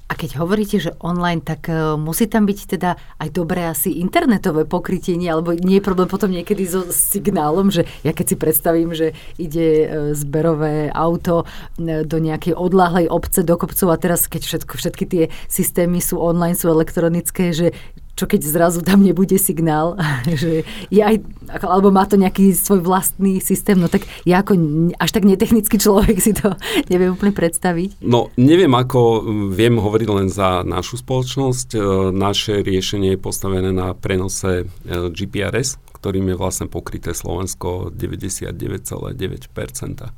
A 0.08 0.15
keď 0.15 0.39
hovoríte, 0.39 0.80
že 0.80 0.96
online, 1.04 1.43
tak 1.43 1.67
uh, 1.67 2.00
musí 2.00 2.32
tam 2.32 2.48
byť 2.48 2.60
teda 2.80 2.96
aj 3.20 3.28
dobré 3.28 3.67
asi 3.67 4.00
internetové 4.00 4.63
pokrytie, 4.63 5.20
nie, 5.20 5.28
alebo 5.28 5.52
nie 5.52 5.84
je 5.84 5.84
problém 5.84 6.08
potom 6.08 6.32
niekedy 6.32 6.63
so 6.63 6.88
signálom, 6.96 7.67
že 7.67 7.84
ja 8.08 8.15
keď 8.15 8.26
si 8.32 8.36
predstavím, 8.39 8.96
že 8.96 9.12
ide 9.36 9.67
uh, 9.67 9.88
zberové 10.15 10.88
auto 10.96 11.43
uh, 11.43 12.08
do 12.08 12.17
nejakej 12.24 12.56
odláhlej 12.56 13.12
obce 13.12 13.43
do 13.43 13.60
kopcov 13.60 13.91
a 13.91 14.00
teraz 14.00 14.32
keď 14.32 14.48
všetko, 14.48 14.74
všetky 14.80 15.06
tie 15.12 15.24
systémy 15.52 16.00
sú 16.00 16.24
online, 16.24 16.56
sú 16.56 16.72
elektronické, 16.72 17.52
že 17.52 17.76
čo 18.17 18.25
keď 18.25 18.41
zrazu 18.41 18.82
tam 18.82 19.06
nebude 19.06 19.38
signál, 19.38 19.93
že 20.41 20.65
je 20.89 21.01
aj, 21.06 21.21
alebo 21.62 21.93
má 21.93 22.10
to 22.10 22.17
nejaký 22.17 22.58
svoj 22.58 22.82
vlastný 22.82 23.38
systém, 23.38 23.77
no 23.77 23.86
tak 23.86 24.10
ja 24.25 24.41
ako 24.41 24.58
až 24.97 25.13
tak 25.13 25.30
netechnický 25.30 25.77
človek 25.77 26.17
si 26.17 26.34
to 26.34 26.58
neviem 26.91 27.13
úplne 27.13 27.32
predstaviť. 27.32 28.01
No 28.01 28.34
neviem 28.36 28.73
ako, 28.73 29.21
viem 29.53 29.77
hovoriť 29.77 30.10
len 30.10 30.27
za 30.34 30.65
našu 30.65 30.97
spoločnosť. 30.97 31.77
E, 31.77 31.80
naše 32.12 32.65
riešenie 32.65 33.13
je 33.15 33.19
postavené 33.21 33.69
na 33.69 33.93
prenose 33.93 34.65
e, 34.65 34.67
GPRS, 35.13 35.77
ktorým 36.01 36.34
je 36.34 36.39
vlastne 36.39 36.65
pokryté 36.65 37.13
Slovensko 37.13 37.93
99,9%. 37.93 40.10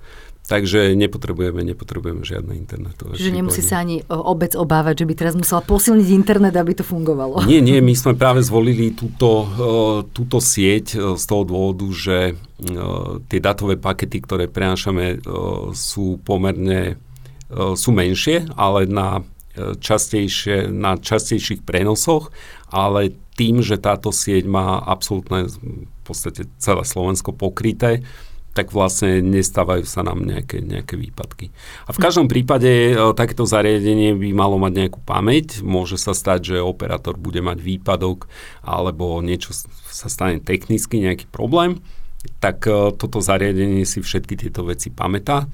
Takže 0.49 0.97
nepotrebujeme, 0.97 1.61
nepotrebujeme 1.61 2.25
žiadne 2.25 2.57
internetové 2.57 3.21
Že 3.21 3.37
nemusí 3.37 3.61
sa 3.61 3.85
ani 3.85 4.01
obec 4.09 4.57
obávať, 4.57 5.05
že 5.05 5.05
by 5.05 5.13
teraz 5.13 5.33
musela 5.37 5.61
posilniť 5.61 6.09
internet, 6.09 6.57
aby 6.57 6.73
to 6.73 6.81
fungovalo. 6.81 7.45
Nie, 7.45 7.61
nie, 7.61 7.77
my 7.77 7.93
sme 7.93 8.17
práve 8.17 8.41
zvolili 8.41 8.89
túto, 8.97 9.45
túto 10.09 10.41
sieť 10.41 10.97
z 11.13 11.23
toho 11.29 11.45
dôvodu, 11.45 11.85
že 11.93 12.33
tie 13.29 13.39
datové 13.39 13.77
pakety, 13.77 14.25
ktoré 14.25 14.49
prenášame, 14.49 15.21
sú 15.77 16.17
pomerne 16.25 16.97
sú 17.77 17.89
menšie, 17.93 18.45
ale 18.57 18.85
na, 18.85 19.25
častejšie, 19.57 20.69
na 20.69 20.97
častejších 20.97 21.65
prenosoch, 21.65 22.29
ale 22.69 23.13
tým, 23.33 23.61
že 23.65 23.81
táto 23.81 24.13
sieť 24.13 24.45
má 24.45 24.81
absolútne 24.81 25.49
v 25.49 26.01
podstate 26.05 26.45
celé 26.61 26.83
Slovensko 26.85 27.33
pokryté, 27.33 28.01
tak 28.53 28.73
vlastne 28.73 29.21
nestávajú 29.21 29.85
sa 29.85 30.01
nám 30.01 30.25
nejaké, 30.25 30.59
nejaké 30.65 30.97
výpadky. 30.97 31.53
A 31.85 31.93
v 31.93 32.01
každom 32.01 32.25
prípade 32.25 32.91
e, 32.91 32.93
takéto 33.13 33.45
zariadenie 33.45 34.17
by 34.17 34.29
malo 34.33 34.57
mať 34.57 34.73
nejakú 34.85 34.99
pamäť. 35.05 35.61
Môže 35.61 36.01
sa 36.01 36.17
stať, 36.17 36.55
že 36.55 36.57
operátor 36.57 37.15
bude 37.15 37.39
mať 37.45 37.61
výpadok 37.61 38.25
alebo 38.65 39.21
niečo 39.21 39.53
sa 39.89 40.09
stane 40.09 40.41
technicky, 40.41 40.97
nejaký 40.97 41.29
problém. 41.29 41.77
Tak 42.41 42.65
e, 42.65 42.71
toto 42.97 43.21
zariadenie 43.21 43.85
si 43.85 44.01
všetky 44.01 44.33
tieto 44.35 44.65
veci 44.65 44.89
pamätá 44.89 45.45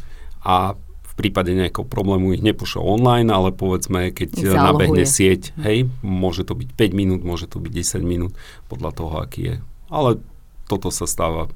a 0.41 0.73
v 0.75 1.13
prípade 1.15 1.55
nejakého 1.55 1.87
problému 1.87 2.35
ich 2.35 2.43
nepošle 2.43 2.83
online, 2.83 3.31
ale 3.31 3.55
povedzme, 3.55 4.11
keď 4.11 4.51
nabehne 4.51 5.07
sieť, 5.07 5.55
hej, 5.63 5.87
môže 6.03 6.43
to 6.43 6.59
byť 6.59 6.75
5 6.75 6.91
minút, 6.91 7.21
môže 7.23 7.47
to 7.47 7.63
byť 7.63 7.71
10 7.71 8.03
minút, 8.03 8.35
podľa 8.67 8.91
toho, 8.91 9.15
aký 9.23 9.41
je. 9.47 9.55
Ale 9.87 10.19
toto 10.67 10.91
sa 10.91 11.07
stáva 11.07 11.47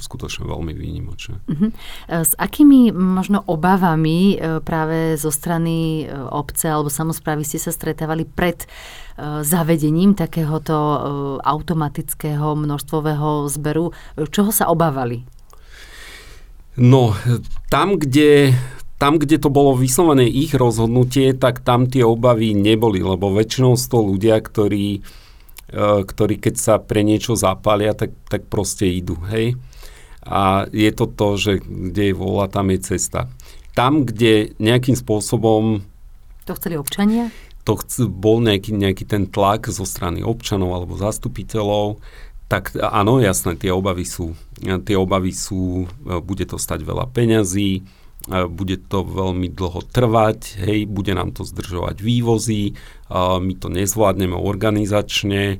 skutočne 0.00 0.48
veľmi 0.48 0.72
výnimočné. 0.72 1.36
Uh-huh. 1.44 1.70
S 2.08 2.32
akými 2.34 2.90
možno 2.90 3.44
obavami 3.44 4.34
e, 4.34 4.58
práve 4.64 5.20
zo 5.20 5.28
strany 5.28 6.04
e, 6.04 6.12
obce 6.12 6.66
alebo 6.72 6.88
samozprávy 6.88 7.44
ste 7.44 7.60
sa 7.60 7.70
stretávali 7.70 8.24
pred 8.24 8.64
zavedením 9.20 10.16
takéhoto 10.16 10.72
automatického 11.44 12.56
množstvového 12.56 13.52
zberu? 13.52 13.92
Čoho 14.16 14.48
sa 14.48 14.72
obávali? 14.72 15.28
No, 16.80 17.12
tam, 17.68 18.00
kde 18.00 18.56
tam, 18.96 19.20
kde 19.20 19.36
to 19.36 19.52
bolo 19.52 19.76
vyslovené 19.76 20.24
ich 20.24 20.56
rozhodnutie, 20.56 21.36
tak 21.36 21.60
tam 21.60 21.84
tie 21.84 22.00
obavy 22.00 22.56
neboli, 22.56 23.04
lebo 23.04 23.28
väčšinou 23.28 23.76
sú 23.76 23.86
to 23.92 23.98
ľudia, 24.08 24.40
ktorí 24.40 25.04
ktorí 25.74 26.42
keď 26.42 26.54
sa 26.58 26.74
pre 26.82 27.06
niečo 27.06 27.38
zapália, 27.38 27.94
tak, 27.94 28.10
tak 28.26 28.50
proste 28.50 28.90
idú, 28.90 29.14
hej. 29.30 29.54
A 30.24 30.68
je 30.68 30.90
to 30.92 31.08
to, 31.08 31.28
že 31.40 31.52
kde 31.64 32.12
je 32.12 32.14
vola, 32.14 32.50
tam 32.50 32.68
je 32.68 32.78
cesta. 32.84 33.32
Tam, 33.72 34.04
kde 34.04 34.52
nejakým 34.60 34.98
spôsobom... 34.98 35.80
To 36.44 36.52
chceli 36.58 36.76
občania? 36.76 37.32
To 37.64 37.76
chc- 37.80 38.10
bol 38.10 38.42
nejaký, 38.44 38.76
nejaký 38.76 39.04
ten 39.08 39.24
tlak 39.30 39.70
zo 39.72 39.88
strany 39.88 40.20
občanov 40.20 40.76
alebo 40.76 40.98
zastupiteľov, 40.98 42.02
tak 42.50 42.74
áno, 42.74 43.22
jasné, 43.22 43.54
tie 43.54 43.70
obavy 43.70 44.02
sú, 44.02 44.34
tie 44.58 44.96
obavy 44.98 45.30
sú, 45.30 45.86
e, 45.86 46.18
bude 46.18 46.42
to 46.50 46.58
stať 46.58 46.82
veľa 46.82 47.06
peňazí, 47.14 47.86
bude 48.28 48.76
to 48.84 49.00
veľmi 49.00 49.48
dlho 49.48 49.80
trvať, 49.80 50.60
hej, 50.60 50.84
bude 50.84 51.16
nám 51.16 51.32
to 51.32 51.40
zdržovať 51.40 52.04
vývozy, 52.04 52.76
my 53.16 53.54
to 53.56 53.72
nezvládneme 53.72 54.36
organizačne 54.36 55.56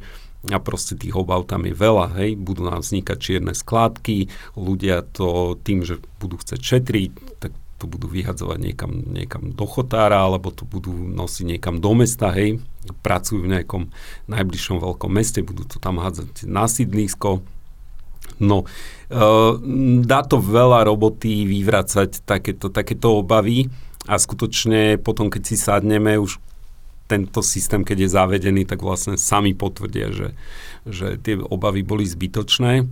a 0.48 0.56
proste 0.56 0.96
tých 0.96 1.12
obav 1.12 1.44
tam 1.44 1.68
je 1.68 1.76
veľa, 1.76 2.16
hej, 2.16 2.40
budú 2.40 2.64
nám 2.64 2.80
vznikať 2.80 3.18
čierne 3.20 3.52
skládky, 3.52 4.32
ľudia 4.56 5.04
to 5.04 5.60
tým, 5.60 5.84
že 5.84 6.00
budú 6.16 6.40
chcieť 6.40 6.60
šetriť, 6.60 7.10
tak 7.44 7.52
to 7.80 7.84
budú 7.84 8.08
vyhadzovať 8.08 8.58
niekam, 8.60 8.92
niekam 9.12 9.52
do 9.52 9.66
chotára, 9.68 10.24
alebo 10.24 10.48
to 10.52 10.64
budú 10.64 10.92
nosiť 10.92 11.44
niekam 11.44 11.80
do 11.80 11.92
mesta, 11.92 12.32
hej, 12.32 12.60
pracujú 13.04 13.44
v 13.44 13.52
nejakom 13.56 13.92
najbližšom 14.32 14.80
veľkom 14.80 15.12
meste, 15.12 15.44
budú 15.44 15.68
to 15.68 15.76
tam 15.76 16.00
hádzať 16.00 16.48
na 16.48 16.64
sídlisko, 16.64 17.44
No, 18.40 18.64
uh, 18.64 19.52
dá 20.00 20.24
to 20.24 20.40
veľa 20.40 20.88
roboty 20.88 21.44
vyvracať 21.44 22.24
takéto, 22.24 22.72
takéto 22.72 23.20
obavy. 23.20 23.68
A 24.08 24.16
skutočne 24.16 24.96
potom, 24.96 25.28
keď 25.28 25.42
si 25.44 25.56
sadneme, 25.60 26.16
už 26.16 26.40
tento 27.10 27.42
systém, 27.42 27.82
keď 27.82 28.06
je 28.06 28.14
zavedený, 28.14 28.62
tak 28.70 28.86
vlastne 28.86 29.18
sami 29.18 29.50
potvrdia, 29.58 30.14
že, 30.14 30.28
že 30.86 31.18
tie 31.18 31.34
obavy 31.42 31.82
boli 31.82 32.06
zbytočné. 32.06 32.86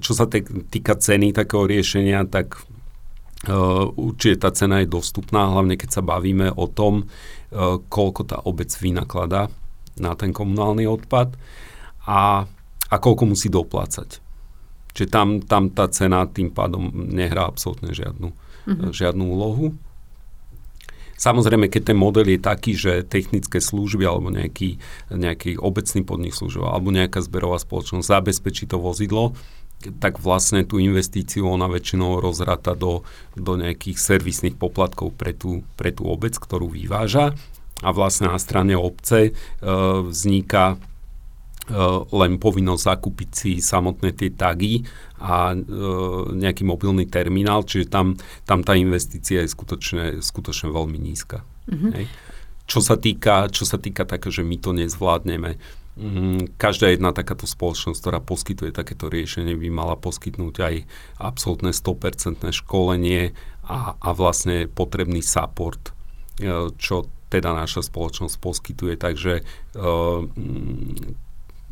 Čo 0.00 0.12
sa 0.16 0.24
týka 0.72 0.96
ceny 0.96 1.36
takého 1.36 1.68
riešenia, 1.68 2.24
tak 2.24 2.56
uh, 2.56 3.92
určite 3.92 4.48
tá 4.48 4.50
cena 4.56 4.80
je 4.80 4.88
dostupná, 4.88 5.52
hlavne 5.52 5.76
keď 5.76 6.00
sa 6.00 6.02
bavíme 6.06 6.48
o 6.56 6.64
tom, 6.64 7.04
uh, 7.04 7.76
koľko 7.92 8.20
tá 8.24 8.40
obec 8.48 8.72
vynakladá 8.72 9.52
na 10.00 10.16
ten 10.16 10.32
komunálny 10.32 10.88
odpad 10.88 11.36
a, 12.08 12.48
a 12.88 12.94
koľko 12.96 13.36
musí 13.36 13.52
doplácať. 13.52 14.22
Čiže 14.96 15.08
tam, 15.12 15.28
tam 15.44 15.68
tá 15.70 15.86
cena 15.92 16.24
tým 16.26 16.50
pádom 16.50 16.90
nehrá 16.90 17.46
absolútne 17.46 17.92
žiadnu, 17.92 18.32
mm-hmm. 18.32 18.90
žiadnu 18.90 19.24
úlohu. 19.26 19.76
Samozrejme, 21.20 21.68
keď 21.68 21.92
ten 21.92 21.98
model 22.00 22.24
je 22.32 22.40
taký, 22.40 22.72
že 22.72 23.04
technické 23.04 23.60
služby 23.60 24.08
alebo 24.08 24.32
nejaký, 24.32 24.80
nejaký 25.12 25.60
obecný 25.60 26.00
podnik 26.00 26.32
služba 26.32 26.72
alebo 26.72 26.88
nejaká 26.88 27.20
zberová 27.20 27.60
spoločnosť 27.60 28.08
zabezpečí 28.08 28.64
to 28.64 28.80
vozidlo, 28.80 29.36
tak 30.00 30.16
vlastne 30.20 30.64
tú 30.64 30.80
investíciu 30.80 31.44
ona 31.44 31.68
väčšinou 31.68 32.24
rozrata 32.24 32.72
do, 32.72 33.04
do 33.36 33.56
nejakých 33.60 34.00
servisných 34.00 34.56
poplatkov 34.56 35.12
pre 35.16 35.36
tú, 35.36 35.60
pre 35.76 35.92
tú 35.92 36.08
obec, 36.08 36.36
ktorú 36.36 36.72
vyváža. 36.72 37.36
A 37.80 37.88
vlastne 37.96 38.28
na 38.28 38.36
strane 38.36 38.76
obce 38.76 39.18
e, 39.28 39.32
vzniká 40.04 40.76
len 42.10 42.32
povinnosť 42.42 42.82
zakúpiť 42.82 43.30
si 43.30 43.50
samotné 43.62 44.10
tie 44.14 44.34
tagy 44.34 44.82
a 45.22 45.52
e, 45.52 45.56
nejaký 46.34 46.66
mobilný 46.66 47.06
terminál, 47.06 47.62
čiže 47.62 47.92
tam, 47.92 48.18
tam 48.48 48.66
tá 48.66 48.74
investícia 48.74 49.44
je 49.44 49.52
skutočne, 49.52 50.04
skutočne 50.24 50.72
veľmi 50.72 50.98
nízka. 50.98 51.46
Mm-hmm. 51.70 51.92
Hej. 51.94 52.06
Čo 52.66 52.80
sa 52.82 52.96
týka, 52.98 53.50
čo 53.50 53.66
sa 53.66 53.78
týka 53.78 54.06
také, 54.06 54.30
že 54.30 54.42
my 54.46 54.56
to 54.58 54.70
nezvládneme, 54.74 55.58
mm, 55.98 56.58
každá 56.58 56.90
jedna 56.90 57.14
takáto 57.14 57.44
spoločnosť, 57.46 57.98
ktorá 57.98 58.18
poskytuje 58.22 58.70
takéto 58.74 59.06
riešenie, 59.12 59.54
by 59.54 59.68
mala 59.70 59.94
poskytnúť 59.98 60.54
aj 60.58 60.74
absolútne 61.18 61.70
100% 61.70 62.50
školenie 62.50 63.36
a, 63.66 63.94
a 63.94 64.08
vlastne 64.16 64.66
potrebný 64.66 65.22
support, 65.22 65.94
e, 66.40 66.72
čo 66.80 67.06
teda 67.30 67.54
naša 67.54 67.86
spoločnosť 67.86 68.42
poskytuje. 68.42 68.98
Takže 68.98 69.46
uh, 69.78 70.26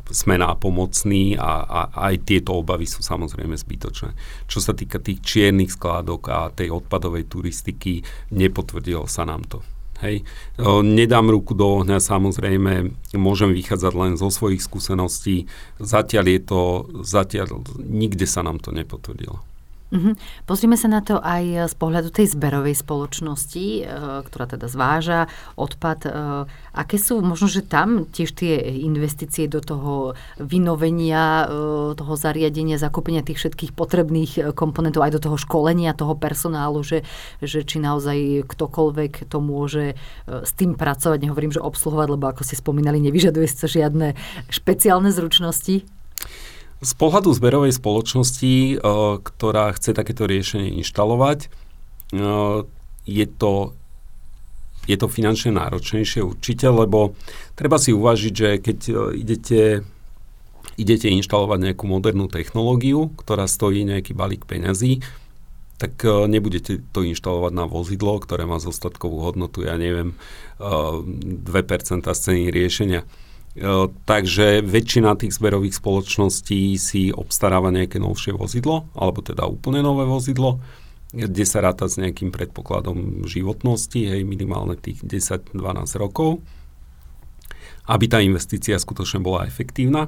sme 0.09 0.41
nápomocní 0.41 1.37
a, 1.37 1.63
a 1.65 1.79
aj 2.09 2.25
tieto 2.25 2.57
obavy 2.57 2.89
sú 2.89 3.05
samozrejme 3.05 3.53
zbytočné. 3.53 4.13
Čo 4.49 4.59
sa 4.59 4.73
týka 4.73 4.97
tých 4.97 5.21
čiernych 5.21 5.73
skládok 5.73 6.21
a 6.29 6.49
tej 6.49 6.73
odpadovej 6.73 7.29
turistiky, 7.29 8.01
nepotvrdilo 8.33 9.05
sa 9.05 9.25
nám 9.25 9.45
to. 9.45 9.61
Hej. 9.99 10.23
Nedám 10.83 11.27
ruku 11.27 11.51
do 11.51 11.83
ohňa, 11.83 11.99
samozrejme, 11.99 12.95
môžem 13.19 13.51
vychádzať 13.51 13.93
len 13.99 14.15
zo 14.15 14.31
svojich 14.31 14.63
skúseností. 14.63 15.51
Zatiaľ 15.75 16.25
je 16.25 16.39
to, 16.39 16.61
zatiaľ 17.03 17.67
nikde 17.83 18.23
sa 18.23 18.39
nám 18.39 18.63
to 18.63 18.71
nepotvrdilo. 18.71 19.43
Mm-hmm. 19.89 20.45
Pozrime 20.45 20.77
sa 20.77 20.85
na 20.85 21.01
to 21.01 21.17
aj 21.17 21.73
z 21.73 21.75
pohľadu 21.81 22.13
tej 22.13 22.29
zberovej 22.37 22.77
spoločnosti, 22.77 23.65
e, 23.65 23.83
ktorá 24.21 24.45
teda 24.45 24.69
zváža 24.69 25.25
odpad. 25.57 25.99
E, 26.05 26.09
aké 26.77 27.01
sú 27.01 27.25
možno, 27.25 27.49
že 27.49 27.65
tam 27.65 28.05
tiež 28.05 28.37
tie 28.37 28.85
investície 28.85 29.49
do 29.49 29.65
toho 29.65 30.13
vynovenia, 30.37 31.49
e, 31.49 31.97
toho 31.97 32.13
zariadenia, 32.13 32.77
zakúpenia 32.77 33.25
tých 33.25 33.41
všetkých 33.41 33.73
potrebných 33.73 34.53
komponentov, 34.53 35.01
aj 35.01 35.17
do 35.17 35.23
toho 35.25 35.37
školenia 35.41 35.97
toho 35.97 36.13
personálu, 36.13 36.85
že, 36.85 37.01
že 37.41 37.65
či 37.65 37.81
naozaj 37.81 38.45
ktokoľvek 38.45 39.25
to 39.25 39.41
môže 39.41 39.97
s 40.29 40.51
tým 40.53 40.77
pracovať. 40.77 41.17
Nehovorím, 41.25 41.49
že 41.49 41.65
obsluhovať, 41.65 42.07
lebo 42.13 42.29
ako 42.29 42.45
ste 42.45 42.61
spomínali, 42.61 43.01
nevyžaduje 43.01 43.49
sa 43.49 43.65
žiadne 43.65 44.13
špeciálne 44.53 45.09
zručnosti. 45.09 45.98
Z 46.79 46.95
pohľadu 46.95 47.35
zberovej 47.35 47.75
spoločnosti, 47.75 48.55
e, 48.55 48.75
ktorá 49.19 49.75
chce 49.75 49.91
takéto 49.91 50.23
riešenie 50.23 50.79
inštalovať, 50.79 51.39
e, 51.43 51.47
je 53.03 53.25
to, 53.27 53.75
je 54.87 54.95
to 54.95 55.07
finančne 55.11 55.59
náročnejšie 55.59 56.23
určite, 56.23 56.71
lebo 56.71 57.19
treba 57.59 57.75
si 57.75 57.91
uvažiť, 57.91 58.33
že 58.33 58.49
keď 58.63 58.79
e, 58.87 58.93
idete, 59.19 59.61
idete 60.79 61.11
inštalovať 61.19 61.59
nejakú 61.67 61.83
modernú 61.83 62.31
technológiu, 62.31 63.11
ktorá 63.19 63.43
stojí 63.43 63.83
nejaký 63.83 64.15
balík 64.15 64.47
peňazí, 64.47 65.03
tak 65.79 66.03
nebudete 66.03 66.83
to 66.91 67.07
inštalovať 67.07 67.55
na 67.55 67.63
vozidlo, 67.63 68.19
ktoré 68.19 68.43
má 68.43 68.59
zostatkovú 68.59 69.23
hodnotu, 69.23 69.63
ja 69.63 69.79
neviem, 69.79 70.11
2% 70.59 71.47
z 72.03 72.19
ceny 72.19 72.51
riešenia 72.51 73.07
Takže 74.07 74.63
väčšina 74.63 75.19
tých 75.19 75.35
zberových 75.35 75.75
spoločností 75.75 76.79
si 76.79 77.11
obstaráva 77.11 77.75
nejaké 77.75 77.99
novšie 77.99 78.31
vozidlo, 78.31 78.87
alebo 78.95 79.19
teda 79.19 79.43
úplne 79.43 79.83
nové 79.83 80.07
vozidlo, 80.07 80.63
kde 81.11 81.43
sa 81.43 81.59
ráta 81.59 81.91
s 81.91 81.99
nejakým 81.99 82.31
predpokladom 82.31 83.27
životnosti, 83.27 84.15
hej, 84.15 84.21
minimálne 84.23 84.79
tých 84.79 85.03
10-12 85.03 85.59
rokov, 85.99 86.39
aby 87.89 88.05
tá 88.07 88.23
investícia 88.23 88.79
skutočne 88.79 89.19
bola 89.19 89.49
efektívna 89.49 90.07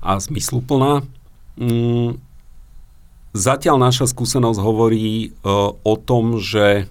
a 0.00 0.16
zmysluplná. 0.16 1.02
Mm, 1.60 2.22
zatiaľ 3.36 3.76
naša 3.82 4.08
skúsenosť 4.08 4.58
hovorí 4.62 5.34
uh, 5.44 5.74
o 5.76 5.94
tom, 5.98 6.40
že 6.40 6.88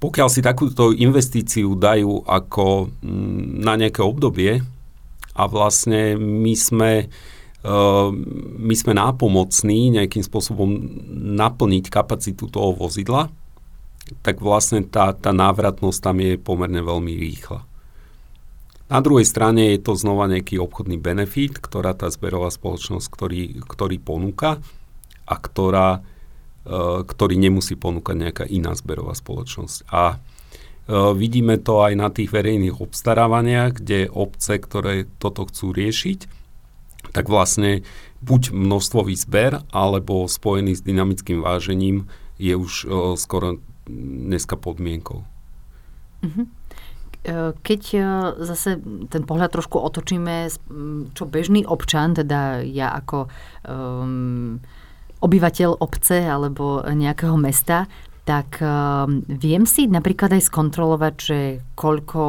pokiaľ 0.00 0.28
si 0.32 0.40
takúto 0.40 0.96
investíciu 0.96 1.76
dajú 1.76 2.24
ako 2.24 2.88
mm, 3.04 3.60
na 3.60 3.76
nejaké 3.76 4.00
obdobie 4.00 4.64
a 5.36 5.42
vlastne 5.44 6.16
my 6.16 6.56
sme, 6.56 7.06
uh, 7.68 8.08
my 8.56 8.74
sme 8.74 8.96
nápomocní 8.96 10.00
nejakým 10.00 10.24
spôsobom 10.24 10.72
naplniť 11.36 11.92
kapacitu 11.92 12.48
toho 12.48 12.72
vozidla, 12.72 13.28
tak 14.24 14.40
vlastne 14.40 14.82
tá, 14.88 15.12
tá 15.12 15.36
návratnosť 15.36 15.98
tam 16.00 16.16
je 16.18 16.40
pomerne 16.40 16.80
veľmi 16.80 17.14
rýchla. 17.20 17.60
Na 18.90 18.98
druhej 18.98 19.22
strane 19.22 19.70
je 19.76 19.86
to 19.86 19.94
znova 19.94 20.26
nejaký 20.26 20.58
obchodný 20.58 20.98
benefit, 20.98 21.62
ktorá 21.62 21.94
tá 21.94 22.10
zberová 22.10 22.50
spoločnosť, 22.50 23.06
ktorý, 23.06 23.42
ktorý 23.62 24.02
ponúka 24.02 24.58
a 25.30 25.34
ktorá 25.38 26.02
ktorý 27.04 27.40
nemusí 27.40 27.72
ponúkať 27.72 28.16
nejaká 28.16 28.44
iná 28.44 28.76
zberová 28.76 29.16
spoločnosť. 29.16 29.88
A 29.88 30.16
eh, 30.16 31.12
vidíme 31.16 31.56
to 31.56 31.80
aj 31.80 31.92
na 31.96 32.08
tých 32.12 32.28
verejných 32.28 32.76
obstarávaniach, 32.76 33.80
kde 33.80 34.12
obce, 34.12 34.60
ktoré 34.60 35.08
toto 35.16 35.48
chcú 35.48 35.72
riešiť, 35.72 36.28
tak 37.16 37.32
vlastne 37.32 37.80
buď 38.20 38.52
množstvový 38.52 39.16
zber, 39.16 39.64
alebo 39.72 40.28
spojený 40.28 40.76
s 40.76 40.84
dynamickým 40.84 41.40
vážením 41.40 42.12
je 42.36 42.52
už 42.52 42.72
eh, 42.84 42.90
skoro 43.16 43.56
dneska 43.90 44.60
podmienkou. 44.60 45.24
Mm-hmm. 46.20 46.46
Keď 47.60 47.82
zase 48.40 48.80
ten 49.12 49.22
pohľad 49.28 49.52
trošku 49.52 49.76
otočíme, 49.76 50.48
čo 51.12 51.28
bežný 51.28 51.68
občan, 51.68 52.16
teda 52.16 52.64
ja 52.64 52.96
ako 52.96 53.28
um, 53.68 54.56
obyvateľ 55.20 55.80
obce 55.80 56.24
alebo 56.24 56.84
nejakého 56.84 57.36
mesta, 57.36 57.86
tak 58.30 58.62
uh, 58.62 59.10
viem 59.26 59.66
si 59.66 59.90
napríklad 59.90 60.38
aj 60.38 60.46
skontrolovať, 60.52 61.14
že 61.18 61.38
koľko 61.74 62.22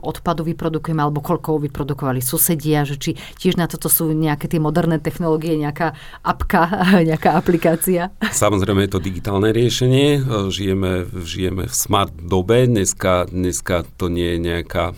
odpadu 0.00 0.46
vyprodukujeme 0.48 1.02
alebo 1.02 1.20
koľko 1.20 1.60
vyprodukovali 1.60 2.24
susedia, 2.24 2.86
že 2.88 2.96
či 2.96 3.10
tiež 3.36 3.60
na 3.60 3.68
toto 3.68 3.92
sú 3.92 4.08
nejaké 4.16 4.48
tie 4.48 4.62
moderné 4.62 4.96
technológie, 4.96 5.58
nejaká 5.60 5.92
apka, 6.24 6.72
nejaká 7.08 7.36
aplikácia. 7.36 8.14
Samozrejme 8.22 8.88
je 8.88 8.92
to 8.96 9.00
digitálne 9.02 9.52
riešenie. 9.52 10.24
Žijeme, 10.48 11.10
žijeme 11.20 11.68
v 11.68 11.74
smart 11.74 12.14
dobe. 12.16 12.64
Dneska, 12.64 13.28
dneska 13.28 13.84
to 14.00 14.08
nie 14.08 14.38
je 14.38 14.38
nejaká 14.40 14.96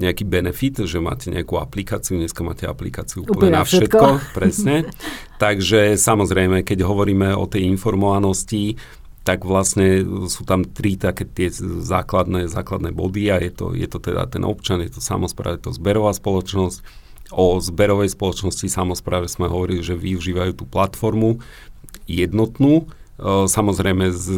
nejaký 0.00 0.24
benefit, 0.24 0.80
že 0.88 0.98
máte 0.98 1.28
nejakú 1.28 1.60
aplikáciu, 1.60 2.16
dneska 2.16 2.40
máte 2.40 2.64
aplikáciu 2.64 3.28
úplne, 3.28 3.52
úplne 3.52 3.52
na 3.60 3.64
všetko, 3.68 3.86
všetko 3.92 4.32
presne. 4.32 4.88
Takže 5.44 6.00
samozrejme, 6.00 6.64
keď 6.64 6.88
hovoríme 6.88 7.36
o 7.36 7.44
tej 7.44 7.68
informovanosti, 7.68 8.80
tak 9.20 9.44
vlastne 9.44 10.00
sú 10.32 10.48
tam 10.48 10.64
tri 10.64 10.96
také 10.96 11.28
tie 11.28 11.52
základné, 11.52 12.48
základné 12.48 12.90
body 12.96 13.28
a 13.28 13.36
je 13.36 13.52
to, 13.52 13.66
je 13.76 13.84
to 13.84 14.00
teda 14.00 14.24
ten 14.32 14.42
občan, 14.48 14.80
je 14.80 14.96
to 14.96 15.04
samozpráva, 15.04 15.60
je 15.60 15.68
to 15.68 15.76
zberová 15.76 16.16
spoločnosť. 16.16 16.80
O 17.30 17.62
zberovej 17.62 18.10
spoločnosti 18.10 18.66
samozpráve 18.66 19.30
sme 19.30 19.46
hovorili, 19.46 19.86
že 19.86 19.94
využívajú 19.94 20.50
tú 20.56 20.64
platformu 20.66 21.38
jednotnú, 22.10 22.82
e, 22.82 22.84
samozrejme 23.46 24.10
s 24.10 24.34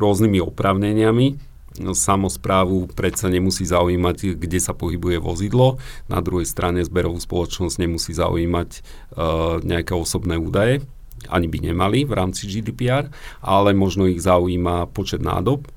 rôznymi 0.00 0.40
opravneniami, 0.40 1.51
samozprávu 1.80 2.92
predsa 2.92 3.32
nemusí 3.32 3.64
zaujímať, 3.64 4.36
kde 4.36 4.58
sa 4.60 4.76
pohybuje 4.76 5.18
vozidlo. 5.18 5.80
Na 6.06 6.20
druhej 6.20 6.44
strane 6.44 6.84
zberovú 6.84 7.18
spoločnosť 7.18 7.76
nemusí 7.80 8.12
zaujímať 8.12 8.70
uh, 8.78 9.58
nejaké 9.64 9.96
osobné 9.96 10.36
údaje, 10.36 10.84
ani 11.30 11.46
by 11.46 11.58
nemali 11.72 12.02
v 12.02 12.12
rámci 12.12 12.50
GDPR, 12.50 13.08
ale 13.42 13.70
možno 13.76 14.10
ich 14.10 14.22
zaujíma 14.22 14.90
počet 14.90 15.22
nádob, 15.22 15.70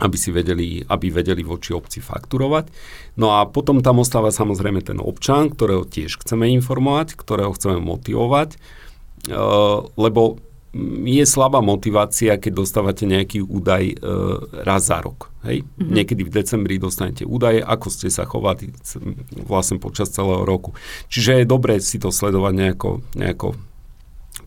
aby 0.00 0.16
si 0.16 0.32
vedeli, 0.32 0.80
aby 0.88 1.12
vedeli 1.12 1.44
voči 1.44 1.76
obci 1.76 2.00
fakturovať. 2.00 2.72
No 3.20 3.36
a 3.36 3.44
potom 3.44 3.84
tam 3.84 4.00
ostáva 4.00 4.32
samozrejme 4.32 4.80
ten 4.80 4.96
občan, 4.96 5.52
ktorého 5.52 5.84
tiež 5.84 6.16
chceme 6.24 6.48
informovať, 6.56 7.12
ktorého 7.12 7.52
chceme 7.52 7.76
motivovať, 7.84 8.56
uh, 8.56 9.84
lebo 10.00 10.40
je 11.04 11.24
slabá 11.28 11.60
motivácia, 11.60 12.40
keď 12.40 12.64
dostávate 12.64 13.04
nejaký 13.04 13.44
údaj 13.44 13.92
e, 13.92 13.96
raz 14.64 14.88
za 14.88 15.04
rok. 15.04 15.28
Hej? 15.44 15.68
Mm-hmm. 15.68 15.92
Niekedy 15.92 16.22
v 16.24 16.32
decembri 16.32 16.74
dostanete 16.80 17.28
údaje, 17.28 17.60
ako 17.60 17.92
ste 17.92 18.08
sa 18.08 18.24
chovali 18.24 18.72
vlastne 19.44 19.76
počas 19.76 20.08
celého 20.08 20.48
roku. 20.48 20.72
Čiže 21.12 21.44
je 21.44 21.46
dobré 21.46 21.76
si 21.76 22.00
to 22.00 22.08
sledovať 22.08 22.52
nejako, 22.56 22.90
nejako 23.12 23.52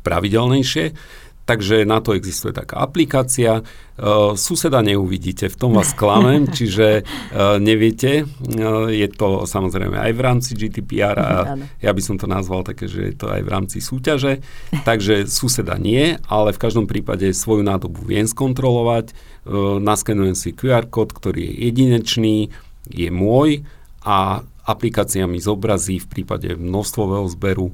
pravidelnejšie. 0.02 0.98
Takže 1.46 1.86
na 1.86 2.02
to 2.02 2.18
existuje 2.18 2.50
taká 2.50 2.82
aplikácia. 2.82 3.62
Uh, 3.96 4.34
suseda 4.34 4.82
neuvidíte, 4.82 5.46
v 5.46 5.56
tom 5.56 5.78
vás 5.78 5.94
klamem, 6.00 6.50
čiže 6.50 7.06
uh, 7.06 7.62
neviete. 7.62 8.26
Uh, 8.26 8.90
je 8.90 9.06
to 9.14 9.46
samozrejme 9.46 9.94
aj 9.94 10.12
v 10.12 10.22
rámci 10.26 10.52
GDPR 10.58 11.18
a 11.22 11.32
ja 11.86 11.92
by 11.94 12.02
som 12.02 12.18
to 12.18 12.26
nazval 12.26 12.66
také, 12.66 12.90
že 12.90 13.14
je 13.14 13.16
to 13.16 13.30
aj 13.30 13.46
v 13.46 13.50
rámci 13.54 13.78
súťaže. 13.78 14.42
Takže 14.84 15.30
suseda 15.30 15.78
nie, 15.78 16.18
ale 16.26 16.50
v 16.50 16.62
každom 16.62 16.90
prípade 16.90 17.30
svoju 17.30 17.62
nádobu 17.62 18.02
viem 18.02 18.26
skontrolovať. 18.26 19.14
Uh, 19.46 19.78
naskenujem 19.78 20.34
si 20.34 20.50
QR 20.50 20.90
kód, 20.90 21.14
ktorý 21.14 21.46
je 21.46 21.54
jedinečný, 21.70 22.38
je 22.90 23.10
môj 23.14 23.62
a 24.02 24.42
aplikáciami 24.66 25.38
zobrazí 25.38 26.02
v 26.02 26.10
prípade 26.10 26.58
množstvového 26.58 27.30
zberu, 27.30 27.68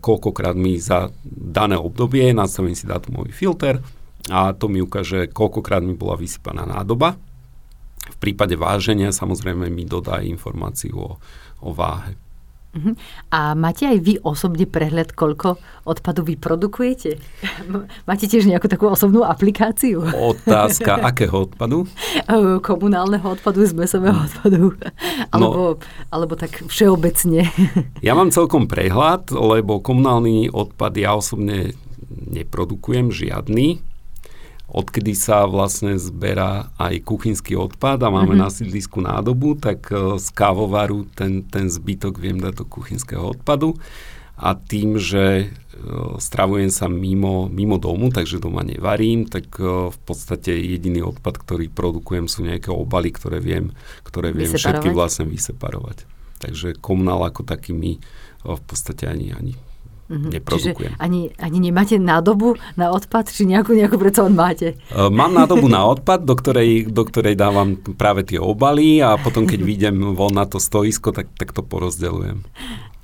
koľkokrát 0.00 0.52
mi 0.52 0.76
za 0.76 1.08
dané 1.24 1.80
obdobie 1.80 2.36
nastavím 2.36 2.76
si 2.76 2.84
datumový 2.84 3.32
filter 3.32 3.80
a 4.28 4.52
to 4.52 4.68
mi 4.68 4.84
ukáže, 4.84 5.32
koľkokrát 5.32 5.80
mi 5.80 5.96
bola 5.96 6.20
vysypaná 6.20 6.68
nádoba. 6.68 7.16
V 8.08 8.16
prípade 8.20 8.56
váženia 8.56 9.12
samozrejme 9.12 9.72
mi 9.72 9.88
dodá 9.88 10.20
informáciu 10.20 10.96
o, 10.96 11.10
o 11.64 11.70
váhe. 11.72 12.16
Uh-huh. 12.68 12.92
A 13.32 13.56
máte 13.56 13.88
aj 13.88 13.98
vy 14.04 14.14
osobne 14.20 14.68
prehľad, 14.68 15.16
koľko 15.16 15.56
odpadu 15.88 16.20
vy 16.20 16.36
produkujete? 16.36 17.16
máte 18.08 18.28
tiež 18.28 18.44
nejakú 18.44 18.68
takú 18.68 18.92
osobnú 18.92 19.24
aplikáciu? 19.24 20.04
Otázka, 20.04 21.00
akého 21.08 21.48
odpadu? 21.48 21.88
Komunálneho 22.60 23.24
odpadu, 23.24 23.64
zmesového 23.64 24.20
odpadu. 24.20 24.76
Alebo, 25.32 25.80
no, 25.80 25.82
alebo 26.12 26.36
tak 26.36 26.60
všeobecne. 26.68 27.48
ja 28.06 28.12
mám 28.12 28.28
celkom 28.28 28.68
prehľad, 28.68 29.32
lebo 29.32 29.80
komunálny 29.80 30.52
odpad 30.52 30.92
ja 31.00 31.16
osobne 31.16 31.72
neprodukujem 32.08 33.08
žiadny 33.08 33.80
odkedy 34.68 35.16
sa 35.16 35.48
vlastne 35.48 35.96
zberá 35.96 36.68
aj 36.76 37.00
kuchynský 37.08 37.56
odpad 37.56 38.04
a 38.04 38.12
máme 38.12 38.36
mm-hmm. 38.36 38.44
na 38.44 38.48
sídlisku 38.52 39.00
nádobu, 39.00 39.56
tak 39.56 39.88
e, 39.88 40.20
z 40.20 40.28
kávovaru 40.36 41.08
ten, 41.16 41.40
ten 41.48 41.72
zbytok 41.72 42.20
viem 42.20 42.36
dať 42.36 42.52
do 42.60 42.64
kuchynského 42.68 43.24
odpadu 43.24 43.80
a 44.38 44.54
tým, 44.54 45.02
že 45.02 45.50
uh, 45.50 46.14
stravujem 46.14 46.70
sa 46.70 46.86
mimo, 46.86 47.50
mimo 47.50 47.74
domu, 47.74 48.06
takže 48.06 48.38
doma 48.38 48.62
nevarím, 48.62 49.26
tak 49.26 49.50
uh, 49.58 49.90
v 49.90 49.98
podstate 50.06 50.54
jediný 50.54 51.02
odpad, 51.10 51.42
ktorý 51.42 51.66
produkujem 51.66 52.30
sú 52.30 52.46
nejaké 52.46 52.70
obaly, 52.70 53.10
ktoré 53.10 53.42
viem, 53.42 53.74
ktoré 54.06 54.30
viem 54.30 54.46
všetky 54.46 54.94
vlastne 54.94 55.26
vyseparovať. 55.26 56.06
Takže 56.38 56.78
komunál 56.78 57.26
ako 57.26 57.42
taký 57.42 57.74
mi 57.74 57.98
v 58.46 58.62
podstate 58.62 59.10
ani, 59.10 59.34
ani 59.34 59.58
Mm-hmm. 60.08 60.30
Neprodukujem. 60.40 60.92
Čiže 60.96 61.04
ani, 61.04 61.28
ani 61.36 61.58
nemáte 61.60 62.00
nádobu 62.00 62.56
na 62.80 62.88
odpad, 62.88 63.28
či 63.28 63.44
nejakú, 63.44 63.76
nejakú 63.76 64.00
predsa 64.00 64.24
on 64.24 64.32
máte? 64.32 64.80
Uh, 64.88 65.12
mám 65.12 65.36
nádobu 65.36 65.68
na 65.68 65.84
odpad, 65.84 66.24
do 66.24 66.32
ktorej, 66.32 66.88
do 66.88 67.04
ktorej 67.04 67.36
dávam 67.36 67.76
práve 67.76 68.24
tie 68.24 68.40
obaly 68.40 69.04
a 69.04 69.20
potom, 69.20 69.44
keď 69.44 69.60
vyjdem 69.60 70.16
von 70.16 70.32
na 70.32 70.48
to 70.48 70.56
stoisko, 70.56 71.12
tak, 71.12 71.28
tak 71.36 71.52
to 71.52 71.60
porozdeľujem. 71.60 72.40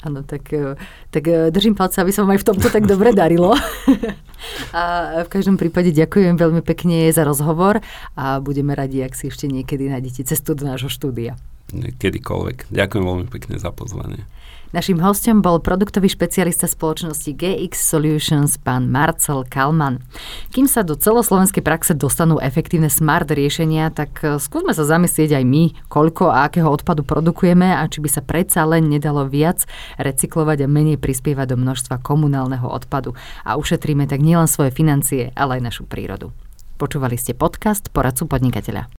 Áno, 0.04 0.20
tak, 0.20 0.52
e, 0.52 0.76
tak 1.08 1.24
e, 1.24 1.48
držím 1.48 1.72
palce, 1.72 1.96
aby 2.04 2.12
sa 2.12 2.28
vám 2.28 2.36
aj 2.36 2.44
v 2.44 2.48
tomto 2.52 2.68
tak 2.68 2.84
dobre 2.84 3.16
darilo. 3.16 3.56
A 4.76 5.24
v 5.24 5.32
každom 5.32 5.56
prípade 5.56 5.88
ďakujem 5.96 6.36
veľmi 6.36 6.60
pekne 6.60 7.08
za 7.08 7.24
rozhovor 7.24 7.80
a 8.12 8.44
budeme 8.44 8.76
radi, 8.76 9.00
ak 9.00 9.16
si 9.16 9.32
ešte 9.32 9.48
niekedy 9.48 9.88
nájdete 9.88 10.28
cestu 10.28 10.52
do 10.52 10.68
nášho 10.68 10.92
štúdia. 10.92 11.40
Kedykoľvek. 11.72 12.68
Ďakujem 12.68 13.04
veľmi 13.08 13.26
pekne 13.32 13.56
za 13.56 13.72
pozvanie. 13.72 14.28
Našim 14.74 14.98
hostom 14.98 15.38
bol 15.38 15.62
produktový 15.62 16.10
špecialista 16.10 16.66
spoločnosti 16.66 17.30
GX 17.30 17.78
Solutions, 17.78 18.58
pán 18.58 18.90
Marcel 18.90 19.46
Kalman. 19.46 20.02
Kým 20.50 20.66
sa 20.66 20.82
do 20.82 20.98
celoslovenskej 20.98 21.62
praxe 21.62 21.94
dostanú 21.94 22.42
efektívne 22.42 22.90
smart 22.90 23.30
riešenia, 23.30 23.94
tak 23.94 24.18
e, 24.26 24.42
skúsme 24.42 24.74
sa 24.74 24.82
zamyslieť 24.82 25.38
aj 25.38 25.44
my, 25.46 25.64
koľko 25.86 26.26
a 26.26 26.50
akého 26.50 26.66
odpadu 26.66 27.06
produkujeme 27.06 27.70
a 27.70 27.86
či 27.86 28.02
by 28.02 28.18
sa 28.18 28.26
predsa 28.26 28.66
len 28.66 28.90
nedalo 28.90 29.30
viac 29.30 29.62
recyklovať 29.94 30.66
a 30.66 30.72
menej 30.72 30.98
prispievať 30.98 31.54
do 31.54 31.56
množstva 31.62 32.02
komunálneho 32.02 32.66
odpadu. 32.66 33.14
A 33.46 33.54
ušetríme 33.54 34.10
tak 34.10 34.26
nielen 34.26 34.50
svoje 34.50 34.74
financie, 34.74 35.30
ale 35.38 35.62
aj 35.62 35.70
našu 35.70 35.86
prírodu. 35.86 36.34
Počúvali 36.82 37.14
ste 37.14 37.38
podcast 37.38 37.94
Poradcu 37.94 38.26
podnikateľa. 38.26 38.90